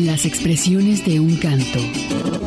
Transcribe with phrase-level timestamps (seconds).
[0.00, 1.78] Las expresiones de un canto.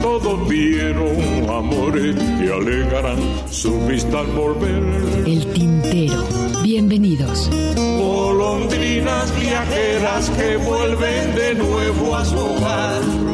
[0.01, 3.19] Todos vieron amores y alegarán
[3.51, 4.83] su vista al volver.
[5.27, 6.25] El tintero.
[6.63, 7.51] Bienvenidos.
[7.75, 13.32] Golondrinas viajeras que vuelven de nuevo a su hogar.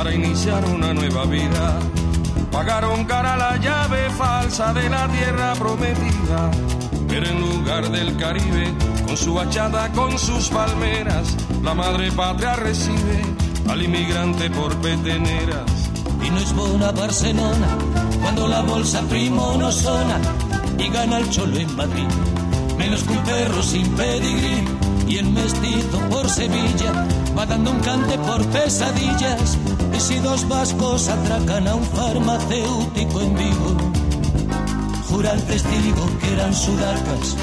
[0.00, 1.78] Para iniciar una nueva vida.
[2.50, 6.50] Pagaron cara la llave falsa de la tierra prometida.
[7.06, 8.72] Pero en lugar del Caribe,
[9.06, 13.20] con su bachata, con sus palmeras, la madre patria recibe
[13.68, 15.70] al inmigrante por peteneras.
[16.24, 17.68] Y no es buena Barcelona
[18.22, 20.18] cuando la bolsa primo no sona
[20.78, 22.08] y gana el cholo en Madrid.
[22.78, 24.64] Menos que un perro sin pedigrí
[25.08, 27.06] y el mestizo por Sevilla
[27.40, 29.56] va dando un cante por pesadillas.
[29.96, 33.70] Y si dos vascos atracan a un farmacéutico en vivo,
[35.08, 37.36] jura el testigo que eran sudarcas.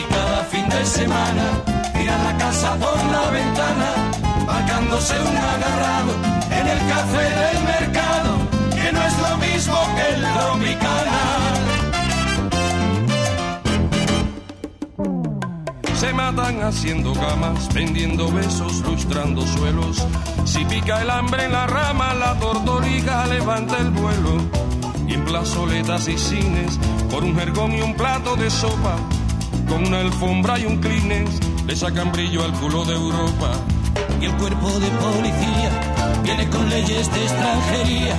[0.00, 1.44] Y cada fin de semana
[1.94, 3.88] tiran la casa por la ventana,
[4.46, 6.12] marcándose un agarrado
[6.58, 8.30] en el café del mercado,
[8.78, 11.47] que no es lo mismo que el Tropicana.
[16.08, 20.06] Se matan haciendo camas, vendiendo besos, lustrando suelos.
[20.46, 24.38] Si pica el hambre en la rama, la tortoriga levanta el vuelo.
[25.06, 26.78] Y en plazoletas y cines,
[27.10, 28.96] por un jergón y un plato de sopa,
[29.68, 31.28] con una alfombra y un clines,
[31.66, 33.50] le sacan brillo al culo de Europa.
[34.18, 38.16] Y el cuerpo de policía viene con leyes de extranjería.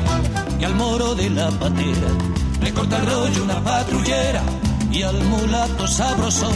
[0.60, 2.10] Y al moro de la patera
[2.62, 4.44] le corta el rollo una patrullera.
[4.92, 6.52] Y al mulato sabroso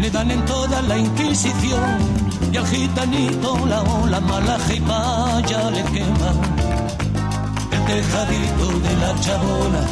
[0.00, 1.98] le dan en toda la Inquisición.
[2.52, 4.58] Y al gitanito la ola mala
[5.46, 6.30] ya le quema
[7.72, 9.82] el tejadito de la chabola.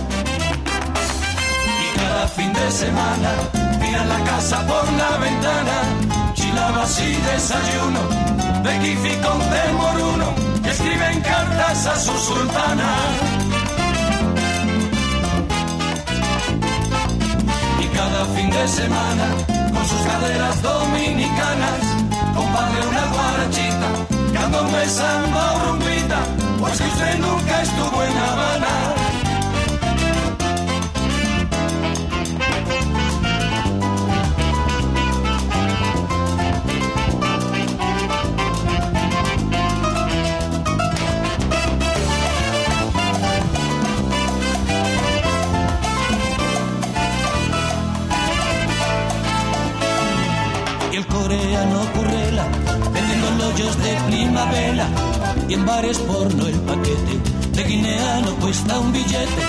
[1.84, 3.30] Y cada fin de semana
[3.80, 5.76] tiran la casa por la ventana,
[6.34, 8.00] chilabas y desayuno,
[8.64, 10.26] de kifi con temoruno,
[10.62, 12.90] que escriben cartas a su sultana.
[17.80, 19.57] Y cada fin de semana,
[19.88, 21.80] sus caderas dominicanas,
[22.36, 23.88] compadre una guarachita,
[24.34, 26.18] cantándome samba o rumbita,
[26.60, 28.97] pues que usted nunca estuvo en Habana.
[55.68, 57.14] Y en bares porno el paquete.
[57.52, 59.42] De guineano cuesta un billete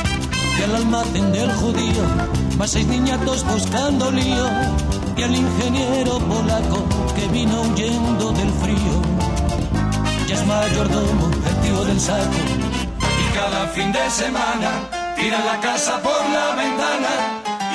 [0.58, 2.04] y al almacén del judío.
[2.60, 4.46] Va seis niñatos buscando lío
[5.18, 6.86] y al ingeniero polaco
[7.16, 8.96] que vino huyendo del frío.
[10.28, 12.40] Ya es mayordomo el tío del saco.
[13.24, 17.14] Y cada fin de semana tiran la casa por la ventana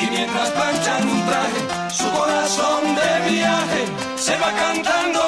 [0.03, 3.83] y mientras planchan un traje su corazón de viaje
[4.17, 5.24] se va cantando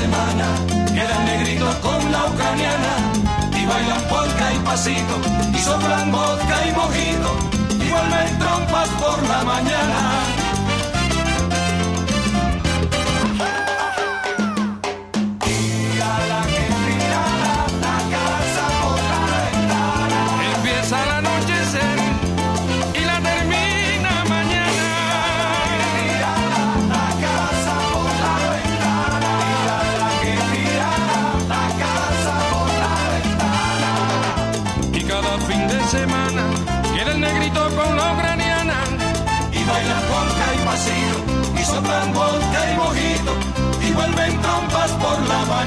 [0.00, 0.46] semana.
[0.94, 2.92] Queda el negrito con la ucraniana.
[3.60, 5.14] Y bailan polka y pasito.
[5.52, 7.30] Y soplan vodka y mojito.
[7.84, 10.37] Y vuelven trompas por la mañana.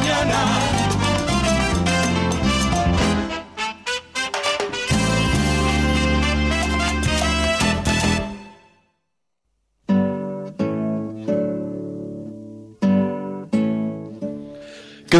[0.01, 0.70] Mañana.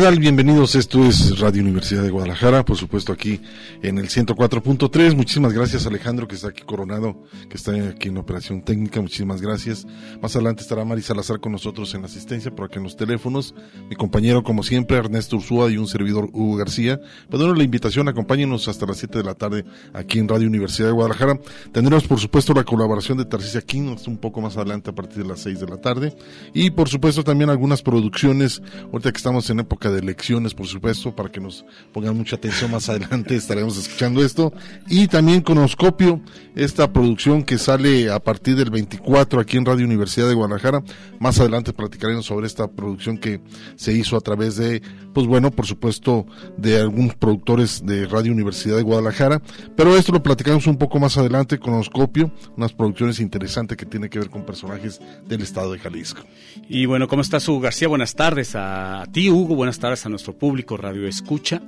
[0.01, 0.18] Tal?
[0.18, 3.39] Bienvenidos, esto es Radio Universidad de Guadalajara, por supuesto aquí
[3.83, 5.15] en el 104.3.
[5.15, 9.86] Muchísimas gracias Alejandro que está aquí coronado, que está aquí en operación técnica, muchísimas gracias.
[10.19, 13.53] Más adelante estará Mari Salazar con nosotros en asistencia, por aquí en los teléfonos.
[13.92, 17.00] Mi compañero, como siempre, Ernesto Ursúa y un servidor Hugo García.
[17.30, 20.94] Pues la invitación, acompáñenos hasta las 7 de la tarde aquí en Radio Universidad de
[20.94, 21.39] Guadalajara.
[21.71, 25.30] Tendremos, por supuesto, la colaboración de Tarcisia King, un poco más adelante a partir de
[25.30, 26.15] las 6 de la tarde.
[26.56, 31.15] Y, por supuesto, también algunas producciones, ahorita que estamos en época de elecciones, por supuesto,
[31.15, 34.53] para que nos pongan mucha atención más adelante, estaremos escuchando esto.
[34.88, 36.21] Y también Conoscopio,
[36.55, 40.83] esta producción que sale a partir del 24 aquí en Radio Universidad de Guadalajara.
[41.19, 43.41] Más adelante platicaremos sobre esta producción que
[43.75, 44.81] se hizo a través de,
[45.13, 46.25] pues bueno, por supuesto,
[46.57, 49.41] de algunos productores de Radio Universidad de Guadalajara.
[49.75, 54.19] Pero esto lo platicamos un poco más adelante, Conoscopio, unas producciones interesantes que tienen que
[54.19, 56.23] ver con personajes del estado de Jalisco.
[56.69, 57.87] Y bueno, ¿cómo estás, Hugo García?
[57.87, 59.55] Buenas tardes a ti, Hugo.
[59.55, 61.61] Buenas tardes a nuestro público Radio Escucha.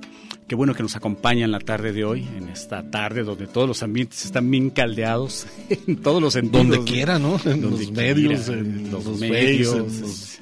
[0.47, 3.67] Qué bueno que nos acompaña en la tarde de hoy, en esta tarde donde todos
[3.67, 5.47] los ambientes están bien caldeados,
[5.87, 6.67] en todos los sentidos.
[6.67, 7.39] Donde quiera, ¿no?
[7.45, 10.39] En los medios, en los, medios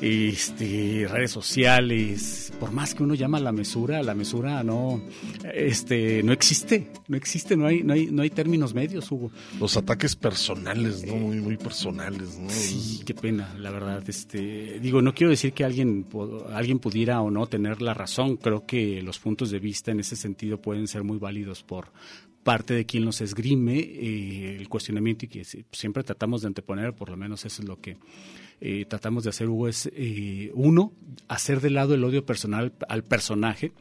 [0.00, 5.02] este, redes sociales, por más que uno llama a la mesura, la mesura no,
[5.54, 9.30] este, no existe, no existe, no hay, no hay, no hay términos medios, Hugo.
[9.58, 11.16] Los ataques personales, ¿no?
[11.16, 12.48] Muy, muy personales, ¿no?
[12.50, 16.06] Sí, qué pena, la verdad, este, digo, no quiero decir que alguien,
[16.52, 20.16] alguien pudiera o no tener la razón, creo que los puntos de vista en ese
[20.16, 21.92] sentido pueden ser muy válidos por,
[22.42, 27.10] parte de quien los esgrime eh, el cuestionamiento y que siempre tratamos de anteponer, por
[27.10, 27.98] lo menos eso es lo que
[28.60, 30.92] eh, tratamos de hacer, Hugo, es eh, uno,
[31.28, 33.72] hacer de lado el odio personal al personaje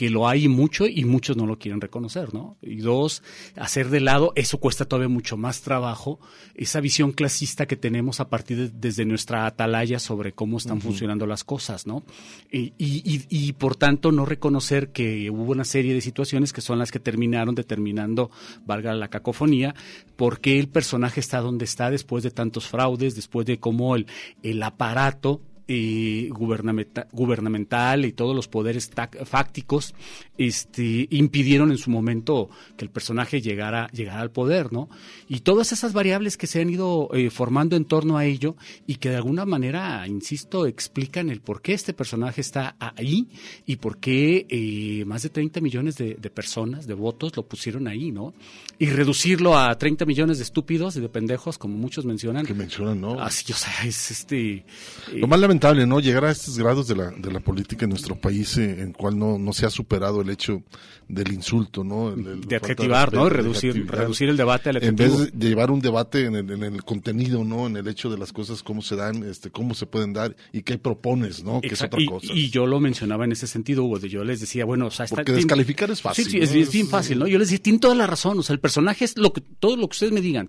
[0.00, 2.56] que lo hay mucho y muchos no lo quieren reconocer, ¿no?
[2.62, 3.22] Y dos,
[3.54, 6.18] hacer de lado, eso cuesta todavía mucho más trabajo,
[6.54, 11.26] esa visión clasista que tenemos a partir de, desde nuestra atalaya sobre cómo están funcionando
[11.26, 12.02] las cosas, ¿no?
[12.50, 16.78] Y, y, y, por tanto no reconocer que hubo una serie de situaciones que son
[16.78, 18.30] las que terminaron determinando,
[18.64, 19.74] valga la cacofonía,
[20.16, 24.06] por qué el personaje está donde está después de tantos fraudes, después de cómo el,
[24.42, 28.90] el aparato y gubernamental y todos los poderes
[29.24, 29.94] fácticos
[30.36, 34.88] este, impidieron en su momento que el personaje llegara, llegara al poder, ¿no?
[35.28, 38.56] Y todas esas variables que se han ido eh, formando en torno a ello
[38.88, 43.28] y que de alguna manera, insisto, explican el por qué este personaje está ahí
[43.64, 48.10] y por qué eh, más de 30 millones de, personas, de votos, lo pusieron ahí,
[48.10, 48.34] ¿no?
[48.80, 52.46] Y reducirlo a 30 millones de estúpidos y de pendejos, como muchos mencionan.
[52.46, 53.20] Que mencionan, ¿no?
[53.20, 54.64] Así, o sea, es este...
[55.12, 56.00] Lo más lamentable, ¿no?
[56.00, 59.18] Llegar a estos grados de la, de la política en nuestro país eh, en cual
[59.18, 60.62] no, no se ha superado el hecho
[61.10, 62.14] del insulto, ¿no?
[62.14, 63.28] de adjetivar, ¿no?
[63.28, 65.14] reducir, reducir el debate al adjetivo.
[65.14, 67.66] En vez de llevar un debate en el, en el, contenido, ¿no?
[67.66, 70.62] En el hecho de las cosas, cómo se dan, este, cómo se pueden dar y
[70.62, 71.60] qué propones, ¿no?
[71.60, 72.32] Que es otra cosa.
[72.32, 75.16] Y, yo lo mencionaba en ese sentido, Hugo, yo les decía, bueno, o sea, está,
[75.16, 76.24] Porque descalificar es fácil.
[76.24, 77.26] Sí, sí, es, bien fácil, ¿no?
[77.26, 79.76] Yo les decía, tienen toda la razón, o sea, el personaje es lo que, todo
[79.76, 80.48] lo que ustedes me digan,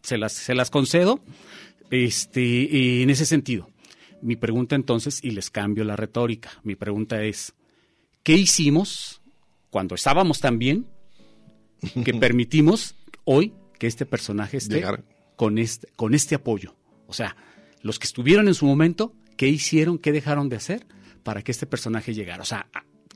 [0.00, 1.20] se las, se las concedo,
[1.90, 3.68] este, en ese sentido.
[4.22, 7.52] Mi pregunta entonces, y les cambio la retórica, mi pregunta es,
[8.22, 9.20] ¿qué hicimos
[9.68, 10.86] cuando estábamos tan bien
[12.06, 14.82] que permitimos hoy que este personaje esté
[15.36, 16.74] con este, con este apoyo?
[17.06, 17.36] O sea,
[17.82, 20.86] los que estuvieron en su momento, ¿qué hicieron, qué dejaron de hacer
[21.22, 22.40] para que este personaje llegara?
[22.40, 22.66] O sea,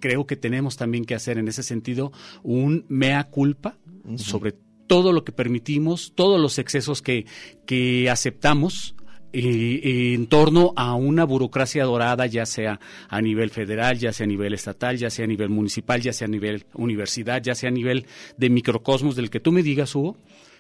[0.03, 3.79] creo que tenemos también que hacer en ese sentido un mea culpa
[4.17, 4.55] sobre
[4.87, 7.27] todo lo que permitimos, todos los excesos que,
[7.67, 8.95] que aceptamos
[9.35, 14.29] eh, en torno a una burocracia dorada, ya sea a nivel federal, ya sea a
[14.29, 17.73] nivel estatal, ya sea a nivel municipal, ya sea a nivel universidad, ya sea a
[17.73, 18.07] nivel
[18.37, 20.19] de microcosmos del que tú me digas, Hugo,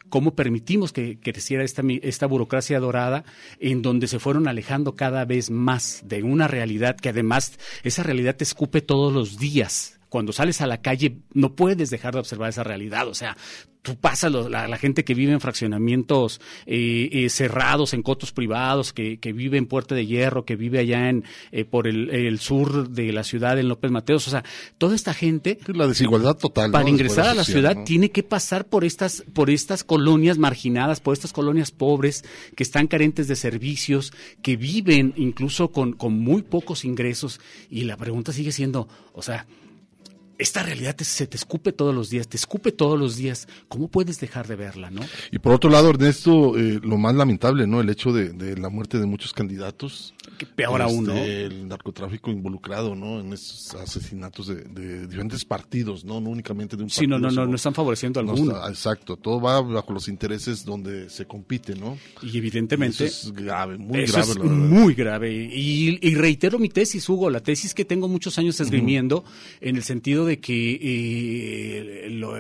[0.08, 3.24] cómo permitimos que creciera esta, esta burocracia dorada
[3.60, 8.36] en donde se fueron alejando cada vez más de una realidad que además esa realidad
[8.36, 12.50] te escupe todos los días cuando sales a la calle no puedes dejar de observar
[12.50, 13.08] esa realidad.
[13.08, 13.34] O sea,
[13.80, 18.92] tú pasas la, la, gente que vive en fraccionamientos eh, eh, cerrados, en cotos privados,
[18.92, 22.90] que, que, vive en Puerta de Hierro, que vive allá en eh, por el, sur
[22.90, 24.28] de la ciudad, en López Mateos.
[24.28, 24.44] O sea,
[24.76, 25.58] toda esta gente.
[25.68, 26.70] La desigualdad total.
[26.72, 31.14] Para ingresar a la ciudad tiene que pasar por estas, por estas colonias marginadas, por
[31.14, 32.22] estas colonias pobres,
[32.54, 37.40] que están carentes de servicios, que viven incluso con, con muy pocos ingresos.
[37.70, 39.46] Y la pregunta sigue siendo, o sea,
[40.42, 43.46] esta realidad se te escupe todos los días, te escupe todos los días.
[43.68, 45.00] ¿Cómo puedes dejar de verla, no?
[45.30, 47.80] Y por otro lado, Ernesto, eh, lo más lamentable, ¿no?
[47.80, 50.14] El hecho de, la muerte de muchos candidatos.
[50.38, 51.14] Que peor aún, ¿no?
[51.14, 53.20] Este, el narcotráfico involucrado, ¿no?
[53.20, 56.20] En estos asesinatos de, diferentes partidos, ¿no?
[56.20, 57.02] No únicamente de un partido.
[57.02, 58.68] Sí, no, no, no, no están favoreciendo a alguno.
[58.68, 61.96] exacto, todo va bajo los intereses donde se compite, ¿no?
[62.20, 63.04] Y evidentemente.
[63.04, 64.30] eso es grave, muy grave.
[64.30, 65.32] Es muy grave.
[65.32, 69.24] Y, reitero mi tesis, Hugo, la tesis que tengo muchos años esgrimiendo,
[69.60, 72.36] en el sentido de que eh, lo,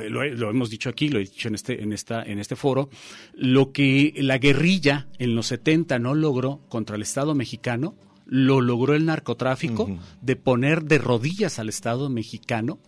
[0.50, 2.90] hemos dicho aquí, lo he dicho en este, en esta, en este foro,
[3.34, 7.94] lo que la guerrilla en los 70 no logró contra el Estado mexicano,
[8.26, 12.78] lo logró el narcotráfico, de poner de rodillas al Estado mexicano.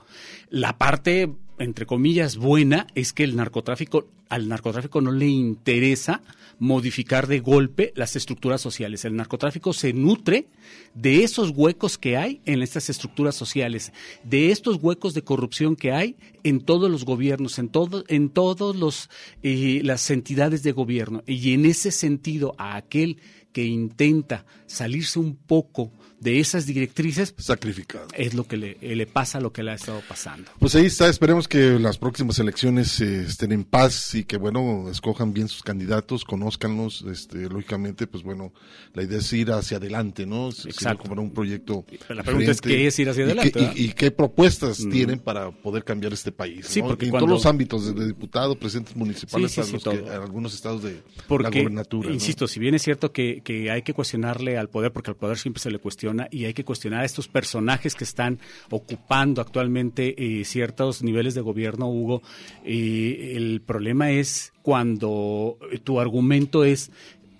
[0.49, 6.23] La parte, entre comillas, buena es que el narcotráfico, al narcotráfico no le interesa
[6.59, 9.05] modificar de golpe las estructuras sociales.
[9.05, 10.49] El narcotráfico se nutre
[10.95, 13.93] de esos huecos que hay en estas estructuras sociales,
[14.23, 19.09] de estos huecos de corrupción que hay en todos los gobiernos, en todo, en todos
[19.43, 21.23] eh, las entidades de gobierno.
[21.27, 23.19] Y en ese sentido, a aquel
[23.53, 25.93] que intenta salirse un poco
[26.25, 28.09] de esas directrices sacrificado.
[28.15, 30.51] es lo que le, le, pasa lo que le ha estado pasando.
[30.59, 34.89] Pues ahí está esperemos que las próximas elecciones eh, estén en paz y que bueno
[34.91, 38.55] escojan bien sus candidatos conózcanlos este lógicamente pues bueno
[38.95, 41.05] la idea es ir hacia adelante no exacto.
[41.05, 44.91] como un proyecto la pregunta es qué es ir hacia adelante y qué, propuestas mm.
[44.91, 48.97] tienen para poder cambiar este país sí porque en todos los ámbitos desde diputado presidentes
[48.97, 53.83] municipales en algunos estados de la gobernatura insisto si bien es cierto que, que hay
[53.83, 57.01] que cuestionarle al poder porque al poder siempre se le cuestiona y hay que cuestionar
[57.01, 58.39] a estos personajes que están
[58.71, 62.23] ocupando actualmente eh, ciertos niveles de gobierno, Hugo.
[62.65, 66.91] Eh, el problema es cuando tu argumento es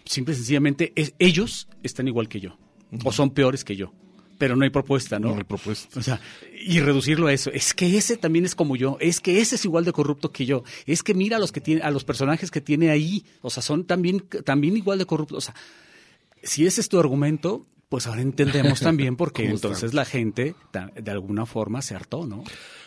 [0.05, 2.59] simple y sencillamente ellos están igual que yo
[3.05, 3.93] o son peores que yo
[4.39, 5.31] pero no hay propuesta, ¿no?
[5.31, 5.99] No hay propuesta.
[5.99, 6.21] O sea,
[6.67, 7.51] y reducirlo a eso.
[7.53, 10.47] Es que ese también es como yo, es que ese es igual de corrupto que
[10.47, 13.51] yo, es que mira a los que tiene, a los personajes que tiene ahí, o
[13.51, 15.39] sea, son también, también igual de corruptos.
[15.39, 15.55] O sea,
[16.43, 20.55] si ese es tu argumento, pues ahora entendemos también por qué entonces la gente
[20.95, 22.45] de alguna forma se hartó, ¿no?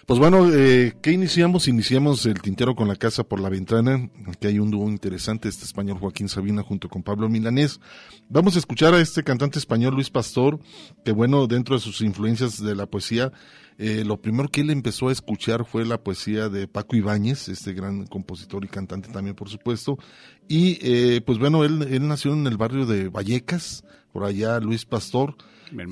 [0.08, 1.68] Pues bueno, eh, ¿qué iniciamos?
[1.68, 5.66] Iniciamos el tintero con la casa por la ventana, que hay un dúo interesante, este
[5.66, 7.82] español Joaquín Sabina junto con Pablo Milanés.
[8.30, 10.62] Vamos a escuchar a este cantante español Luis Pastor,
[11.04, 13.34] que bueno, dentro de sus influencias de la poesía,
[13.80, 17.74] eh, lo primero que él empezó a escuchar fue la poesía de Paco Ibáñez, este
[17.74, 20.00] gran compositor y cantante también, por supuesto.
[20.48, 24.86] Y eh, pues bueno, él, él nació en el barrio de Vallecas, por allá Luis
[24.86, 25.36] Pastor.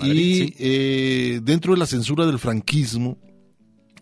[0.04, 3.20] y eh, dentro de la censura del franquismo,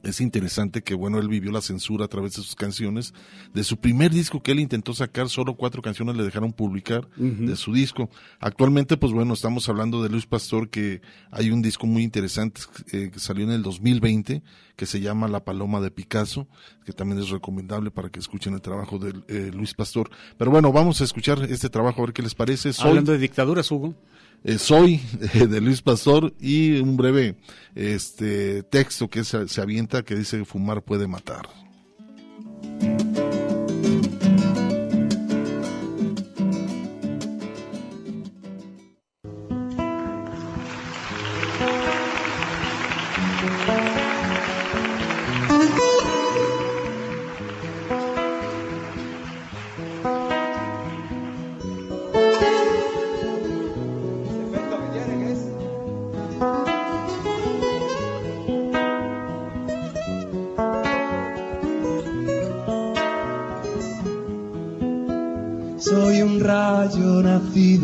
[0.03, 3.13] es interesante que, bueno, él vivió la censura a través de sus canciones.
[3.53, 7.55] De su primer disco que él intentó sacar, solo cuatro canciones le dejaron publicar de
[7.55, 8.09] su disco.
[8.39, 13.11] Actualmente, pues bueno, estamos hablando de Luis Pastor, que hay un disco muy interesante eh,
[13.13, 14.43] que salió en el 2020,
[14.75, 16.47] que se llama La Paloma de Picasso,
[16.85, 20.09] que también es recomendable para que escuchen el trabajo de eh, Luis Pastor.
[20.37, 22.71] Pero bueno, vamos a escuchar este trabajo, a ver qué les parece.
[22.79, 23.95] Hablando de dictaduras, Hugo.
[24.43, 24.97] Eh, soy
[25.33, 27.35] de Luis Pastor y un breve
[27.75, 31.62] este texto que se, se avienta que dice que fumar puede matar.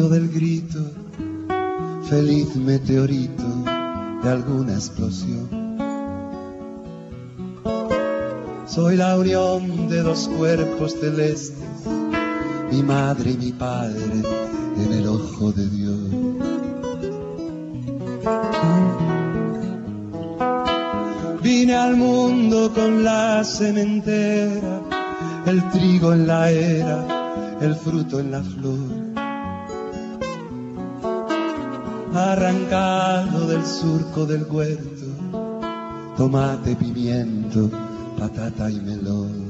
[0.09, 0.79] Del grito,
[2.09, 3.43] feliz meteorito
[4.21, 5.47] de alguna explosión.
[8.65, 11.53] Soy la unión de dos cuerpos celestes,
[12.71, 14.21] mi madre y mi padre
[14.77, 15.99] en el ojo de Dios.
[21.41, 24.81] Vine al mundo con la sementera,
[25.45, 28.88] el trigo en la era, el fruto en la flor
[32.13, 35.05] arrancado del surco del huerto,
[36.17, 37.69] tomate, pimiento,
[38.17, 39.49] patata y melón.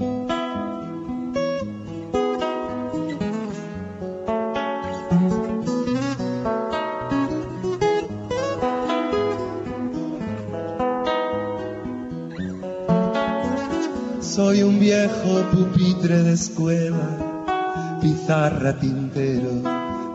[14.21, 19.61] Soy un viejo pupitre de escuela, pizarra, tintero,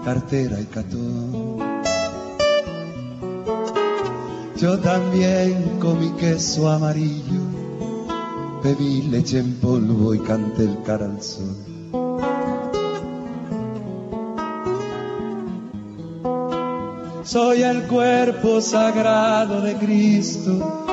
[0.05, 1.44] cartera y catón
[4.65, 7.43] Yo también comí queso amarillo,
[8.63, 11.55] bebí leche en polvo y canté el cara al sol.
[17.25, 20.87] Soy el cuerpo sagrado de Cristo,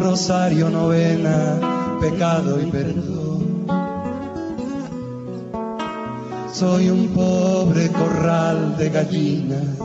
[0.00, 3.66] rosario novena, pecado y perdón.
[6.50, 9.76] Soy un pobre corral de gallinas,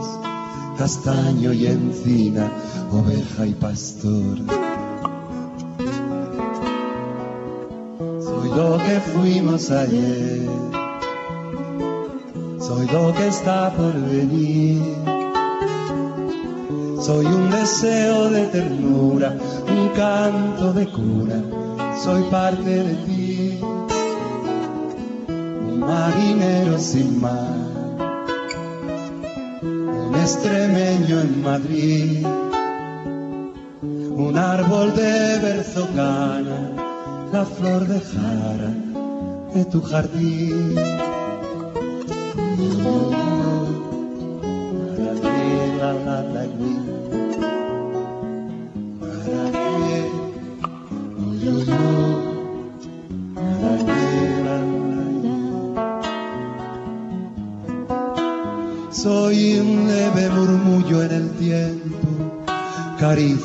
[0.78, 2.50] castaño y encina,
[2.94, 4.38] oveja y pastor.
[8.20, 10.48] Soy lo que fuimos ayer,
[12.58, 14.82] soy lo que está por venir.
[17.00, 19.36] Soy un deseo de ternura,
[19.68, 21.38] un canto de cura,
[22.02, 23.58] soy parte de ti.
[25.68, 27.58] Un marinero sin mar,
[29.62, 32.26] un extremeño en Madrid,
[34.54, 36.58] árbol de berzocana,
[37.32, 38.70] la flor de jara
[39.52, 40.76] de tu jardín.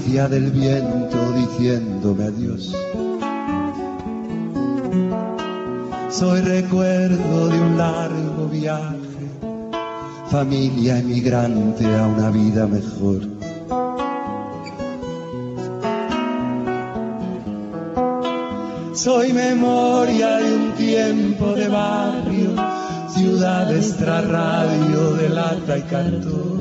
[0.10, 2.76] Del viento diciéndome adiós.
[6.10, 8.98] Soy recuerdo de un largo viaje,
[10.32, 13.22] familia emigrante a una vida mejor.
[18.94, 22.56] Soy memoria de un tiempo de barrio,
[23.16, 25.30] ciudad extra radio de
[25.78, 26.59] y cartón.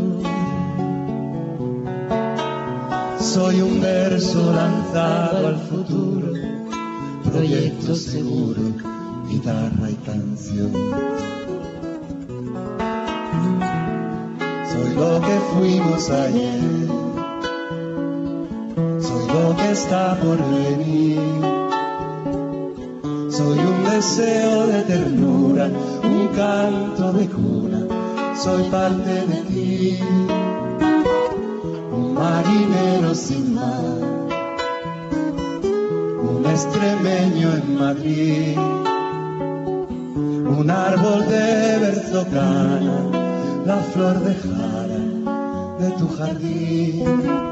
[3.38, 6.32] Soy un verso lanzado al futuro,
[7.22, 8.60] proyecto seguro,
[9.28, 10.72] guitarra y canción.
[14.72, 16.88] Soy lo que fuimos ayer,
[19.00, 21.20] soy lo que está por venir.
[23.30, 25.70] Soy un deseo de ternura,
[26.02, 27.86] un canto de cuna,
[28.36, 29.98] soy parte de ti.
[32.18, 33.94] Marinero sin mar,
[36.30, 38.58] un extremeño en Madrid,
[40.58, 42.98] un árbol de berzocana,
[43.64, 45.02] la flor de jara
[45.78, 47.47] de tu jardín.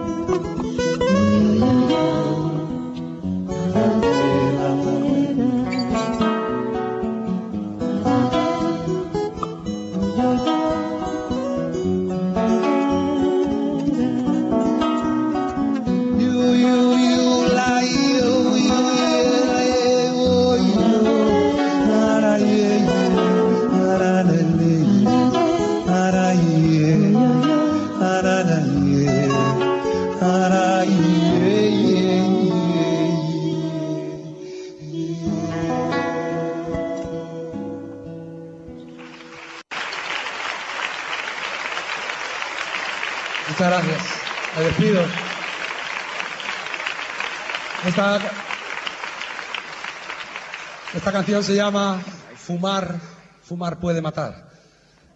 [51.17, 51.99] Canción se llama
[52.35, 53.01] Fumar,
[53.43, 54.51] Fumar puede matar.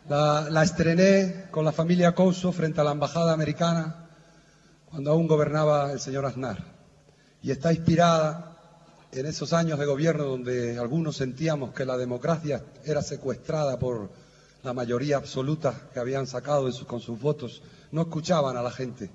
[0.09, 4.09] La, estrené con la familia Couso frente a la embajada americana
[4.89, 6.57] cuando aún gobernaba el señor Aznar.
[7.43, 8.57] Y está inspirada
[9.13, 14.11] en esos años de gobierno donde algunos sentíamos que la democracia era secuestrada por
[14.63, 17.61] la mayoría absoluta que habían sacado con sus votos.
[17.93, 19.11] No escuchaban a la gente.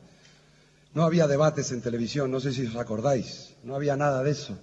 [0.94, 3.56] No había debates en televisión, no sé si os acordáis.
[3.64, 4.56] No había nada de eso.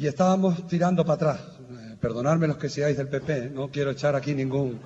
[0.00, 1.40] Y estábamos tirando para atrás.
[1.70, 4.80] Eh, Perdonadme los que seáis del PP, no quiero echar aquí ningún,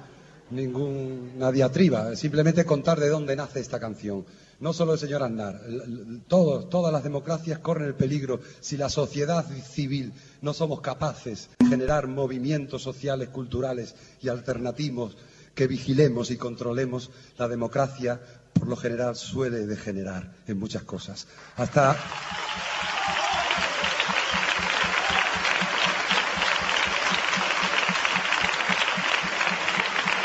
[0.51, 4.25] ninguna diatriba, simplemente contar de dónde nace esta canción.
[4.59, 9.45] No solo el señor el- todos, todas las democracias corren el peligro si la sociedad
[9.63, 15.17] civil no somos capaces de generar movimientos sociales, culturales y alternativos
[15.55, 18.21] que vigilemos y controlemos la democracia,
[18.53, 21.29] por lo general suele degenerar en muchas cosas.
[21.57, 21.97] Hasta.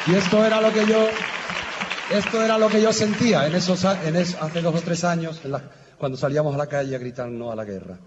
[0.10, 1.08] Y esto era lo que yo,
[2.12, 5.40] esto era lo que yo sentía en esos, en hace dos o tres años,
[6.00, 8.00] cuando salíamos a la calle a gritar no a la guerra.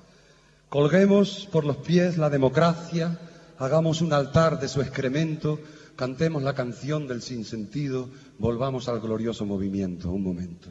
[0.68, 3.20] Colguemos por los pies la democracia,
[3.56, 5.60] hagamos un altar de su excremento,
[5.94, 10.10] cantemos la canción del sinsentido, volvamos al glorioso movimiento.
[10.10, 10.70] Un momento.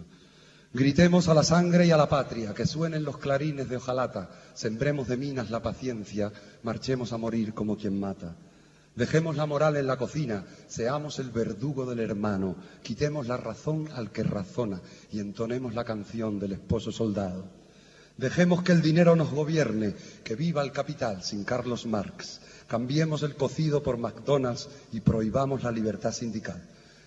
[0.73, 5.07] Gritemos a la sangre y a la patria, que suenen los clarines de hojalata, sembremos
[5.07, 6.29] de minas la paciencia,
[6.63, 8.35] marchemos a morir como quien mata.
[8.95, 14.11] Dejemos la moral en la cocina, seamos el verdugo del hermano, quitemos la razón al
[14.11, 17.45] que razona y entonemos la canción del esposo soldado.
[18.17, 22.41] Dejemos que el dinero nos gobierne, que viva el capital sin Carlos Marx.
[22.67, 26.61] Cambiemos el cocido por McDonald's y prohibamos la libertad sindical.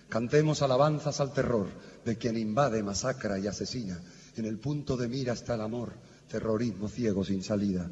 [0.09, 1.67] Cantemos alabanzas al terror
[2.03, 4.01] de quien invade, masacra y asesina.
[4.35, 5.93] En el punto de mira está el amor,
[6.27, 7.89] terrorismo ciego sin salida.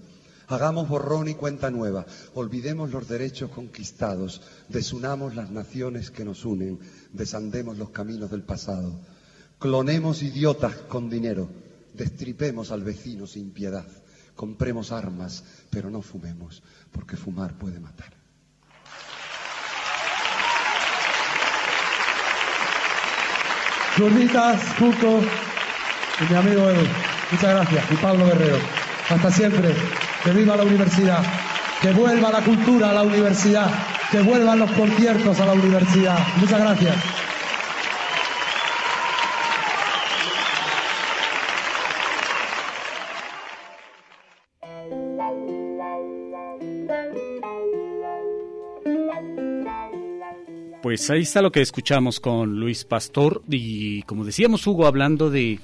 [0.47, 6.79] Hagamos borrón y cuenta nueva, olvidemos los derechos conquistados, desunamos las naciones que nos unen,
[7.11, 8.99] desandemos los caminos del pasado.
[9.59, 11.49] Clonemos idiotas con dinero,
[11.93, 13.85] destripemos al vecino sin piedad,
[14.35, 18.23] compremos armas, pero no fumemos, porque fumar puede matar.
[24.79, 25.21] Cuco
[26.19, 26.85] y mi amigo Edu.
[27.31, 27.91] Muchas gracias.
[27.91, 28.57] Y Pablo Guerrero.
[29.09, 29.75] Hasta siempre.
[30.23, 31.21] Que viva la universidad.
[31.81, 33.69] Que vuelva la cultura a la universidad.
[34.11, 36.17] Que vuelvan los conciertos a la universidad.
[36.37, 36.95] Muchas gracias.
[50.81, 55.59] Pues ahí está lo que escuchamos con Luis Pastor y como decíamos Hugo hablando de,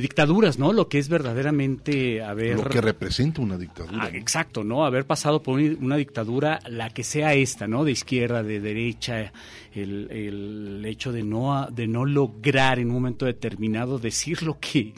[0.00, 0.72] dictaduras, ¿no?
[0.72, 2.56] Lo que es verdaderamente haber...
[2.56, 4.04] Lo que representa una dictadura.
[4.04, 4.84] Ah, exacto, ¿no?
[4.84, 7.84] Haber pasado por una dictadura, la que sea esta, ¿no?
[7.84, 9.32] De izquierda, de derecha,
[9.72, 14.94] el, el hecho de no, de no lograr en un momento determinado decir lo que,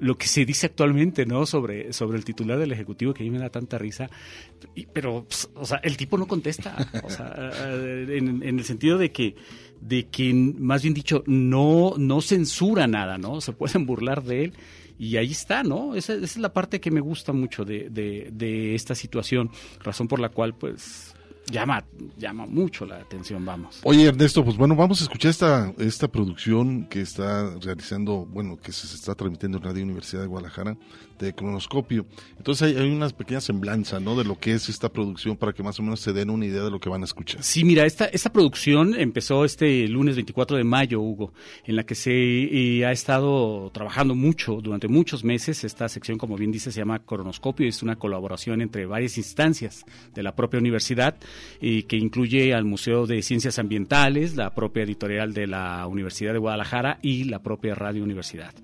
[0.00, 1.46] lo que se dice actualmente, ¿no?
[1.46, 4.10] Sobre, sobre el titular del Ejecutivo, que a mí me da tanta risa.
[4.92, 6.74] pero, pues, o sea, el tipo no contesta.
[7.04, 7.52] O sea,
[8.08, 9.36] en, el sentido de que,
[9.80, 13.40] de que, más bien dicho, no, no censura nada, ¿no?
[13.40, 14.54] Se pueden burlar de él.
[14.98, 15.94] Y ahí está, ¿no?
[15.94, 19.50] Esa, esa es la parte que me gusta mucho de, de, de esta situación,
[19.82, 21.14] razón por la cual, pues,
[21.50, 21.84] llama,
[22.16, 23.80] llama mucho la atención, vamos.
[23.84, 28.72] Oye, Ernesto, pues bueno, vamos a escuchar esta, esta producción que está realizando, bueno, que
[28.72, 30.76] se está transmitiendo en Radio Universidad de Guadalajara,
[31.20, 32.06] de cronoscopio.
[32.36, 34.16] Entonces hay, una pequeña semblanza, ¿no?
[34.16, 36.62] De lo que es esta producción para que más o menos se den una idea
[36.62, 37.42] de lo que van a escuchar.
[37.42, 41.32] Sí, mira, esta, esta producción empezó este lunes 24 de mayo, Hugo,
[41.64, 45.64] en la que se ha estado trabajando mucho durante muchos meses.
[45.64, 50.22] Esta sección, como bien dice, se llama cronoscopio es una colaboración entre varias instancias de
[50.22, 51.16] la propia universidad
[51.60, 56.38] y que incluye al Museo de Ciencias Ambientales, la propia editorial de la Universidad de
[56.38, 58.54] Guadalajara y la propia Radio Universidad.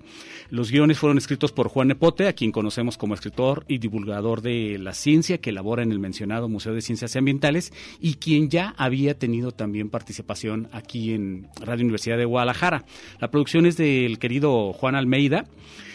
[0.49, 4.93] Los guiones fueron escritos por Juan Nepote, a conocemos como escritor y divulgador de la
[4.93, 9.51] ciencia que elabora en el mencionado Museo de Ciencias Ambientales y quien ya había tenido
[9.51, 12.85] también participación aquí en Radio Universidad de Guadalajara.
[13.19, 15.45] La producción es del querido Juan Almeida.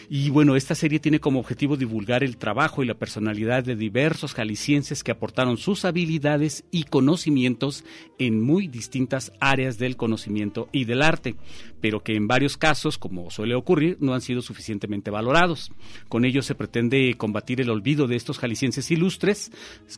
[0.09, 4.33] Y bueno, esta serie tiene como objetivo divulgar el trabajo y la personalidad de diversos
[4.33, 7.83] jaliscienses que aportaron sus habilidades y conocimientos
[8.19, 11.35] en muy distintas áreas del conocimiento y del arte,
[11.81, 15.71] pero que en varios casos, como suele ocurrir, no han sido suficientemente valorados.
[16.09, 19.51] Con ello se pretende combatir el olvido de estos jaliscienses ilustres,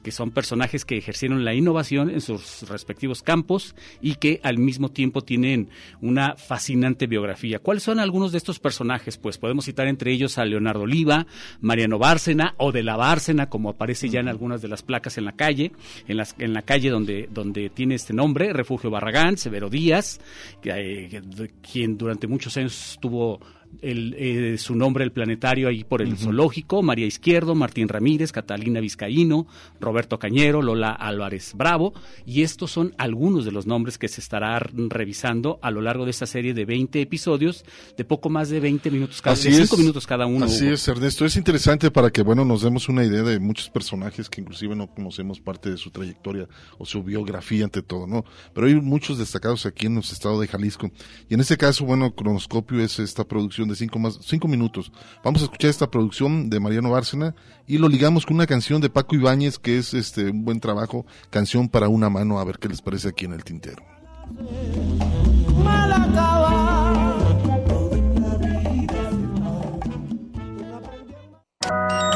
[0.04, 4.90] que son personajes que ejercieron la innovación en sus respectivos campos y que al mismo
[4.90, 5.70] tiempo tienen
[6.02, 7.60] una fascinante biografía.
[7.60, 9.18] ¿Cuáles son algunos de estos personajes?
[9.18, 11.26] Pues podemos citar entre ellos a Leonardo Oliva,
[11.62, 15.24] Mariano Bárcena o de la Bárcena, como aparece ya en algunas de las placas en
[15.24, 15.72] la calle,
[16.08, 20.20] en, las, en la calle donde, donde tiene este nombre, Refugio Barragán, Severo Díaz,
[20.64, 21.22] eh,
[21.62, 23.40] quien durante muchos años tuvo
[23.82, 28.80] el, eh, su nombre el planetario ahí por el zoológico, María Izquierdo, Martín Ramírez, Catalina
[28.80, 29.48] Vizcaíno,
[29.80, 31.94] Roberto Cañero, Lola Álvarez Bravo,
[32.26, 36.12] y estos son algunos de los nombres que se estará revisando a lo largo de
[36.12, 37.66] esta serie de 20 episodios,
[37.98, 40.46] de poco más de 20 minutos cada, Así 5 minutos cada uno.
[40.46, 44.30] Así es, Ernesto, es interesante para que, bueno, nos demos una idea de muchos personajes
[44.30, 48.26] que inclusive no conocemos parte de su trayectoria o su biografía ante todo, ¿no?
[48.54, 50.92] Pero hay muchos destacados aquí en el estado de Jalisco,
[51.30, 54.92] y en este caso, bueno, Cronoscopio es esta producción de cinco, más, cinco minutos.
[55.24, 57.36] Vamos a escuchar esta producción de Mariano Bárcena
[57.68, 61.06] y lo ligamos con una canción de Paco Ibáñez que es este un buen trabajo,
[61.30, 63.84] canción para una mano, a ver qué les parece aquí en el tintero.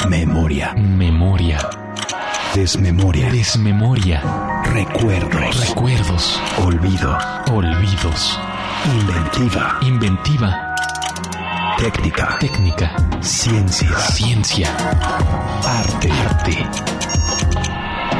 [0.09, 0.73] Memoria.
[0.73, 1.59] Memoria.
[2.55, 3.31] Desmemoria.
[3.31, 4.21] Desmemoria.
[4.63, 5.69] Recuerdos.
[5.69, 6.41] Recuerdos.
[6.65, 7.17] Olvido.
[7.51, 8.39] Olvidos.
[8.85, 9.77] Inventiva.
[9.81, 10.68] Inventiva.
[11.79, 12.37] Técnica.
[12.41, 12.93] Técnica.
[13.21, 13.97] Ciencia.
[14.11, 14.67] Ciencia.
[15.63, 16.11] Arte.
[16.11, 16.67] Arte.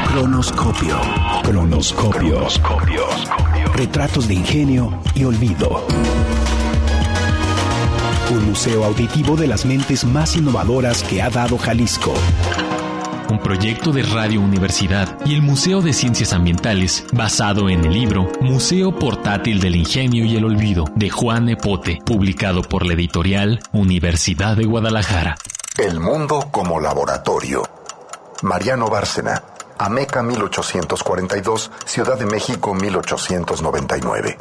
[0.08, 0.98] Cronoscopio.
[1.43, 2.36] Cronoscopio.
[2.36, 3.06] Cronoscopio.
[3.76, 5.86] Retratos de ingenio y olvido.
[8.32, 12.13] un museo auditivo de las mentes más innovadoras que ha dado Jalisco.
[13.29, 18.27] Un proyecto de Radio Universidad y el Museo de Ciencias Ambientales, basado en el libro
[18.41, 24.57] Museo Portátil del Ingenio y el Olvido, de Juan Epote, publicado por la editorial Universidad
[24.57, 25.35] de Guadalajara.
[25.77, 27.61] El mundo como laboratorio.
[28.41, 29.43] Mariano Bárcena,
[29.77, 34.37] Ameca 1842, Ciudad de México 1899.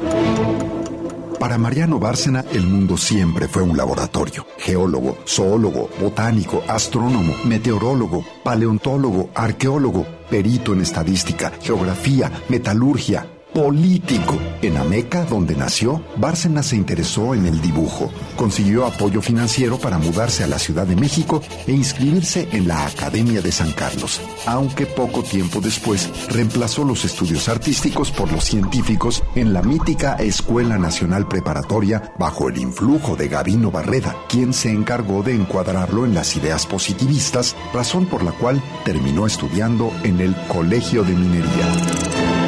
[1.39, 4.45] Para Mariano Bárcena, el mundo siempre fue un laboratorio.
[4.57, 14.37] Geólogo, zoólogo, botánico, astrónomo, meteorólogo, paleontólogo, arqueólogo, perito en estadística, geografía, metalurgia, político.
[14.61, 18.11] En Ameca, donde nació, Bárcena se interesó en el dibujo.
[18.35, 23.41] Consiguió apoyo financiero para mudarse a la Ciudad de México e inscribirse en la Academia
[23.41, 29.53] de San Carlos, aunque poco tiempo después reemplazó los estudios artísticos por los científicos en
[29.53, 35.35] la mítica Escuela Nacional Preparatoria bajo el influjo de Gavino Barreda, quien se encargó de
[35.35, 41.13] encuadrarlo en las ideas positivistas, razón por la cual terminó estudiando en el Colegio de
[41.13, 42.38] Minería.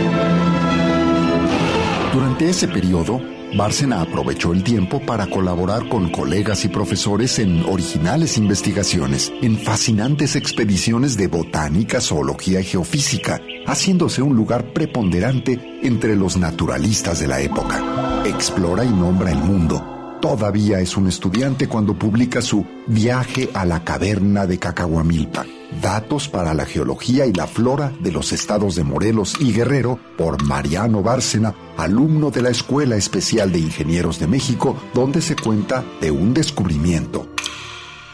[2.13, 3.21] Durante ese periodo,
[3.55, 10.35] Bárcena aprovechó el tiempo para colaborar con colegas y profesores en originales investigaciones, en fascinantes
[10.35, 17.39] expediciones de botánica, zoología y geofísica, haciéndose un lugar preponderante entre los naturalistas de la
[17.39, 18.23] época.
[18.25, 20.17] Explora y nombra el mundo.
[20.21, 25.45] Todavía es un estudiante cuando publica su Viaje a la caverna de Cacahuamilpa
[25.79, 30.43] Datos para la geología y la flora de los estados de Morelos y Guerrero por
[30.43, 36.11] Mariano Bárcena, alumno de la Escuela Especial de Ingenieros de México, donde se cuenta de
[36.11, 37.27] un descubrimiento.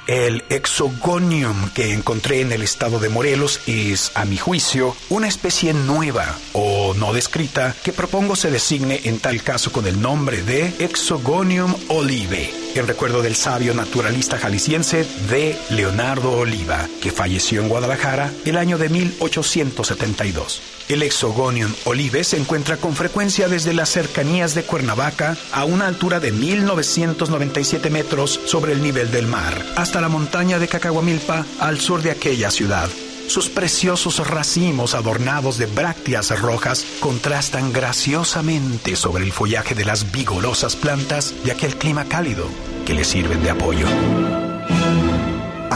[0.08, 5.74] El exogonium que encontré en el estado de Morelos es, a mi juicio, una especie
[5.74, 10.68] nueva o no descrita que propongo se designe en tal caso con el nombre de
[10.80, 18.32] Exogonium olive, en recuerdo del sabio naturalista jalisciense de Leonardo Oliva, que falleció en Guadalajara
[18.46, 20.77] el año de 1872.
[20.90, 26.22] El Exogonium olive se encuentra con frecuencia desde las cercanías de Cuernavaca a una altura
[26.22, 32.02] de 1997 metros sobre el nivel del mar, hasta la montaña de Cacahuamilpa al sur
[32.02, 32.90] de aquella ciudad.
[33.28, 40.78] Sus preciosos racimos adornados de brácteas rojas contrastan graciosamente sobre el follaje de las vigorosas
[40.78, 42.46] plantas de aquel clima cálido
[42.86, 44.47] que le sirven de apoyo.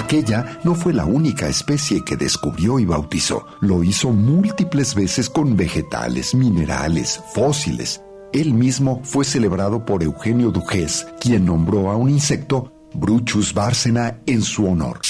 [0.02, 3.46] Aquella no fue la única especie que descubrió y bautizó.
[3.60, 8.02] Lo hizo múltiples veces con vegetales, minerales, fósiles.
[8.34, 14.42] Él mismo fue celebrado por Eugenio Dujés, quien nombró a un insecto Bruchus Bárcena en
[14.42, 15.02] su honor.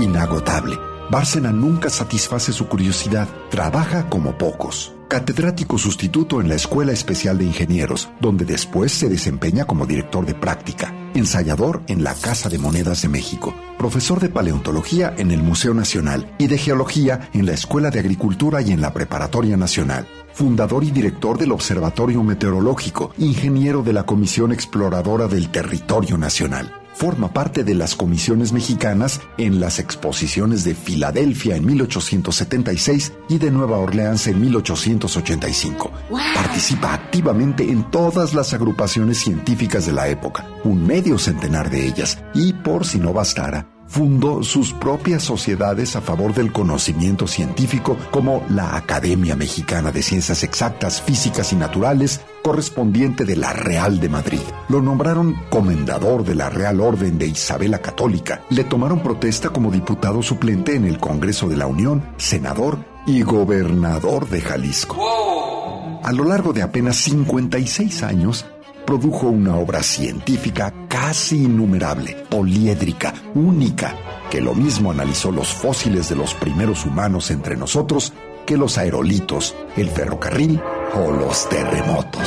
[0.00, 0.76] Inagotable.
[1.08, 4.92] Bárcena nunca satisface su curiosidad, trabaja como pocos.
[5.10, 10.36] Catedrático sustituto en la Escuela Especial de Ingenieros, donde después se desempeña como director de
[10.36, 15.74] práctica, ensayador en la Casa de Monedas de México, profesor de paleontología en el Museo
[15.74, 20.84] Nacional y de geología en la Escuela de Agricultura y en la Preparatoria Nacional fundador
[20.84, 26.72] y director del Observatorio Meteorológico, ingeniero de la Comisión Exploradora del Territorio Nacional.
[26.94, 33.50] Forma parte de las comisiones mexicanas en las exposiciones de Filadelfia en 1876 y de
[33.50, 35.90] Nueva Orleans en 1885.
[36.34, 42.18] Participa activamente en todas las agrupaciones científicas de la época, un medio centenar de ellas,
[42.34, 48.44] y por si no bastara, fundó sus propias sociedades a favor del conocimiento científico como
[48.48, 54.40] la Academia Mexicana de Ciencias Exactas, Físicas y Naturales, correspondiente de la Real de Madrid.
[54.68, 58.42] Lo nombraron comendador de la Real Orden de Isabela Católica.
[58.48, 64.28] Le tomaron protesta como diputado suplente en el Congreso de la Unión, senador y gobernador
[64.28, 66.00] de Jalisco.
[66.04, 68.46] A lo largo de apenas 56 años,
[68.90, 73.94] produjo una obra científica casi innumerable, poliédrica, única,
[74.28, 78.12] que lo mismo analizó los fósiles de los primeros humanos entre nosotros
[78.44, 80.60] que los aerolitos, el ferrocarril
[80.96, 82.20] o los terremotos.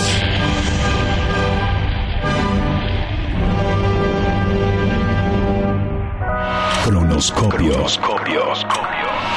[6.85, 7.99] Cronoscopios.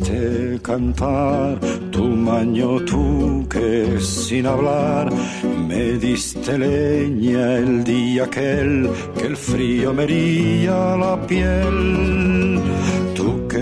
[0.00, 1.58] Ti este cantar,
[1.90, 5.10] tu maño tú que sin hablar
[5.68, 12.59] me diste leña el día aquel que el frío me hería la piel.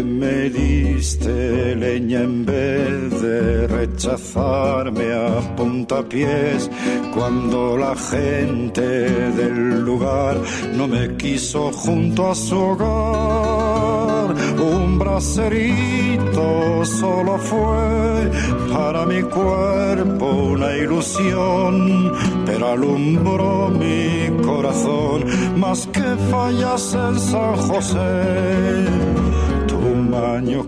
[0.04, 6.70] Me diste leña en vez de rechazarme a puntapiés
[7.12, 10.38] cuando la gente del lugar
[10.76, 14.34] no me quiso junto a su hogar.
[14.61, 18.30] Un bracerito solo fue
[18.72, 22.12] para mi cuerpo una ilusión,
[22.46, 25.24] pero alumbró mi corazón
[25.56, 29.58] más que fallas en San José.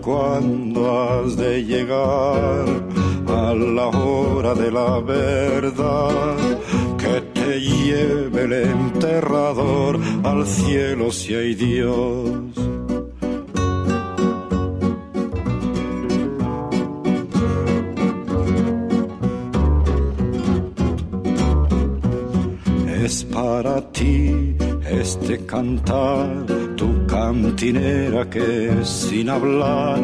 [0.01, 2.65] Cuando has de llegar
[3.27, 6.37] a la hora de la verdad
[6.97, 12.31] que te lleve el enterrador al cielo si hay Dios.
[23.03, 24.55] Es para ti
[24.89, 26.45] este cantar,
[27.11, 29.99] cantinera que sin hablar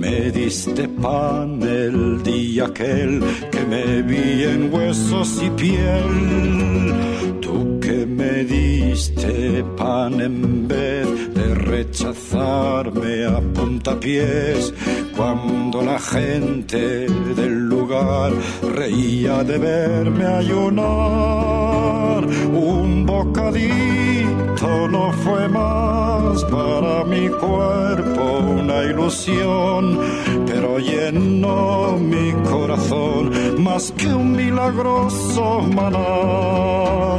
[0.00, 7.40] me diste pan el día aquel que me vi en huesos y piel.
[7.40, 8.44] Tú que me
[8.90, 14.74] diste pan en vez de rechazarme a puntapiés
[15.16, 17.06] cuando la gente
[17.40, 18.32] del lugar
[18.78, 22.20] reía de verme ayunar.
[22.52, 28.22] Un bocadito no fue más para mi cuerpo
[28.60, 30.00] una ilusión,
[30.46, 33.30] pero llenó mi corazón
[33.62, 37.18] más que un milagroso maná.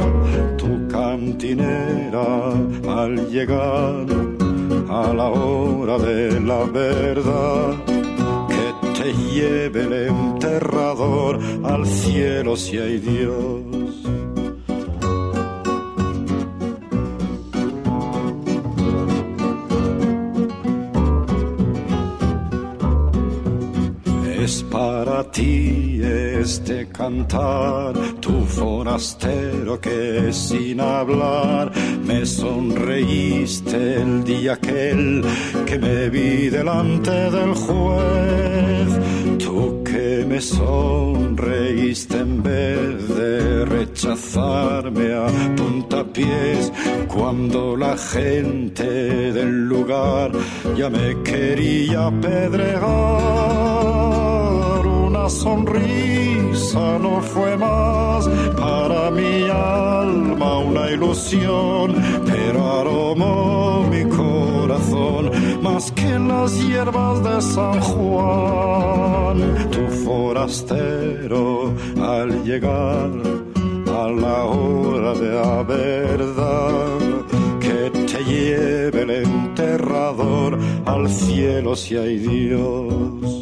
[0.58, 0.72] Tu
[2.88, 4.06] al llegar
[4.88, 7.74] a la hora de la verdad
[8.48, 14.02] que te lleve el enterrador al cielo si hay Dios.
[25.04, 31.72] Para ti este cantar, tu forastero que sin hablar
[32.04, 35.24] me sonreíste el día aquel
[35.66, 38.90] que me vi delante del juez.
[39.38, 46.72] Tú que me sonreíste en vez de rechazarme a puntapiés.
[47.08, 50.30] Cuando la gente del lugar
[50.76, 54.11] ya me quería apedrear
[55.22, 61.94] una sonrisa no fue más para mi alma una ilusión,
[62.26, 65.30] pero aromó mi corazón
[65.62, 69.70] más que las hierbas de San Juan.
[69.70, 73.10] Tu forastero al llegar
[73.94, 76.98] a la hora de la verdad
[77.60, 83.41] que te lleve el enterrador al cielo si hay Dios.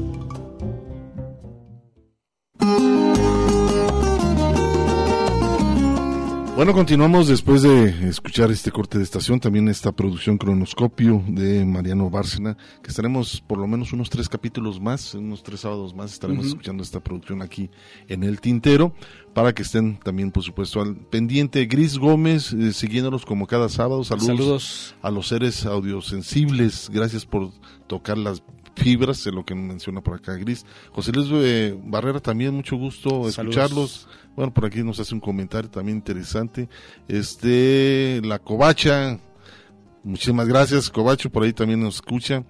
[6.61, 12.07] Bueno, continuamos después de escuchar este corte de estación, también esta producción cronoscopio de Mariano
[12.11, 16.45] Bárcena, que estaremos por lo menos unos tres capítulos más, unos tres sábados más, estaremos
[16.45, 17.71] escuchando esta producción aquí
[18.07, 18.93] en el tintero,
[19.33, 21.65] para que estén también, por supuesto, al pendiente.
[21.65, 24.95] Gris Gómez, eh, siguiéndonos como cada sábado, saludos, Saludos.
[25.01, 27.49] a los seres audiosensibles, gracias por
[27.87, 28.43] tocar las
[28.75, 30.65] fibras, de lo que menciona por acá Gris.
[30.91, 34.07] José Luis eh, Barrera, también mucho gusto Saludos.
[34.35, 36.69] Bueno, por aquí nos hace un comentario también interesante.
[37.07, 39.19] Este, la Covacha,
[40.03, 42.43] muchísimas gracias, Covacho, por ahí también nos escucha.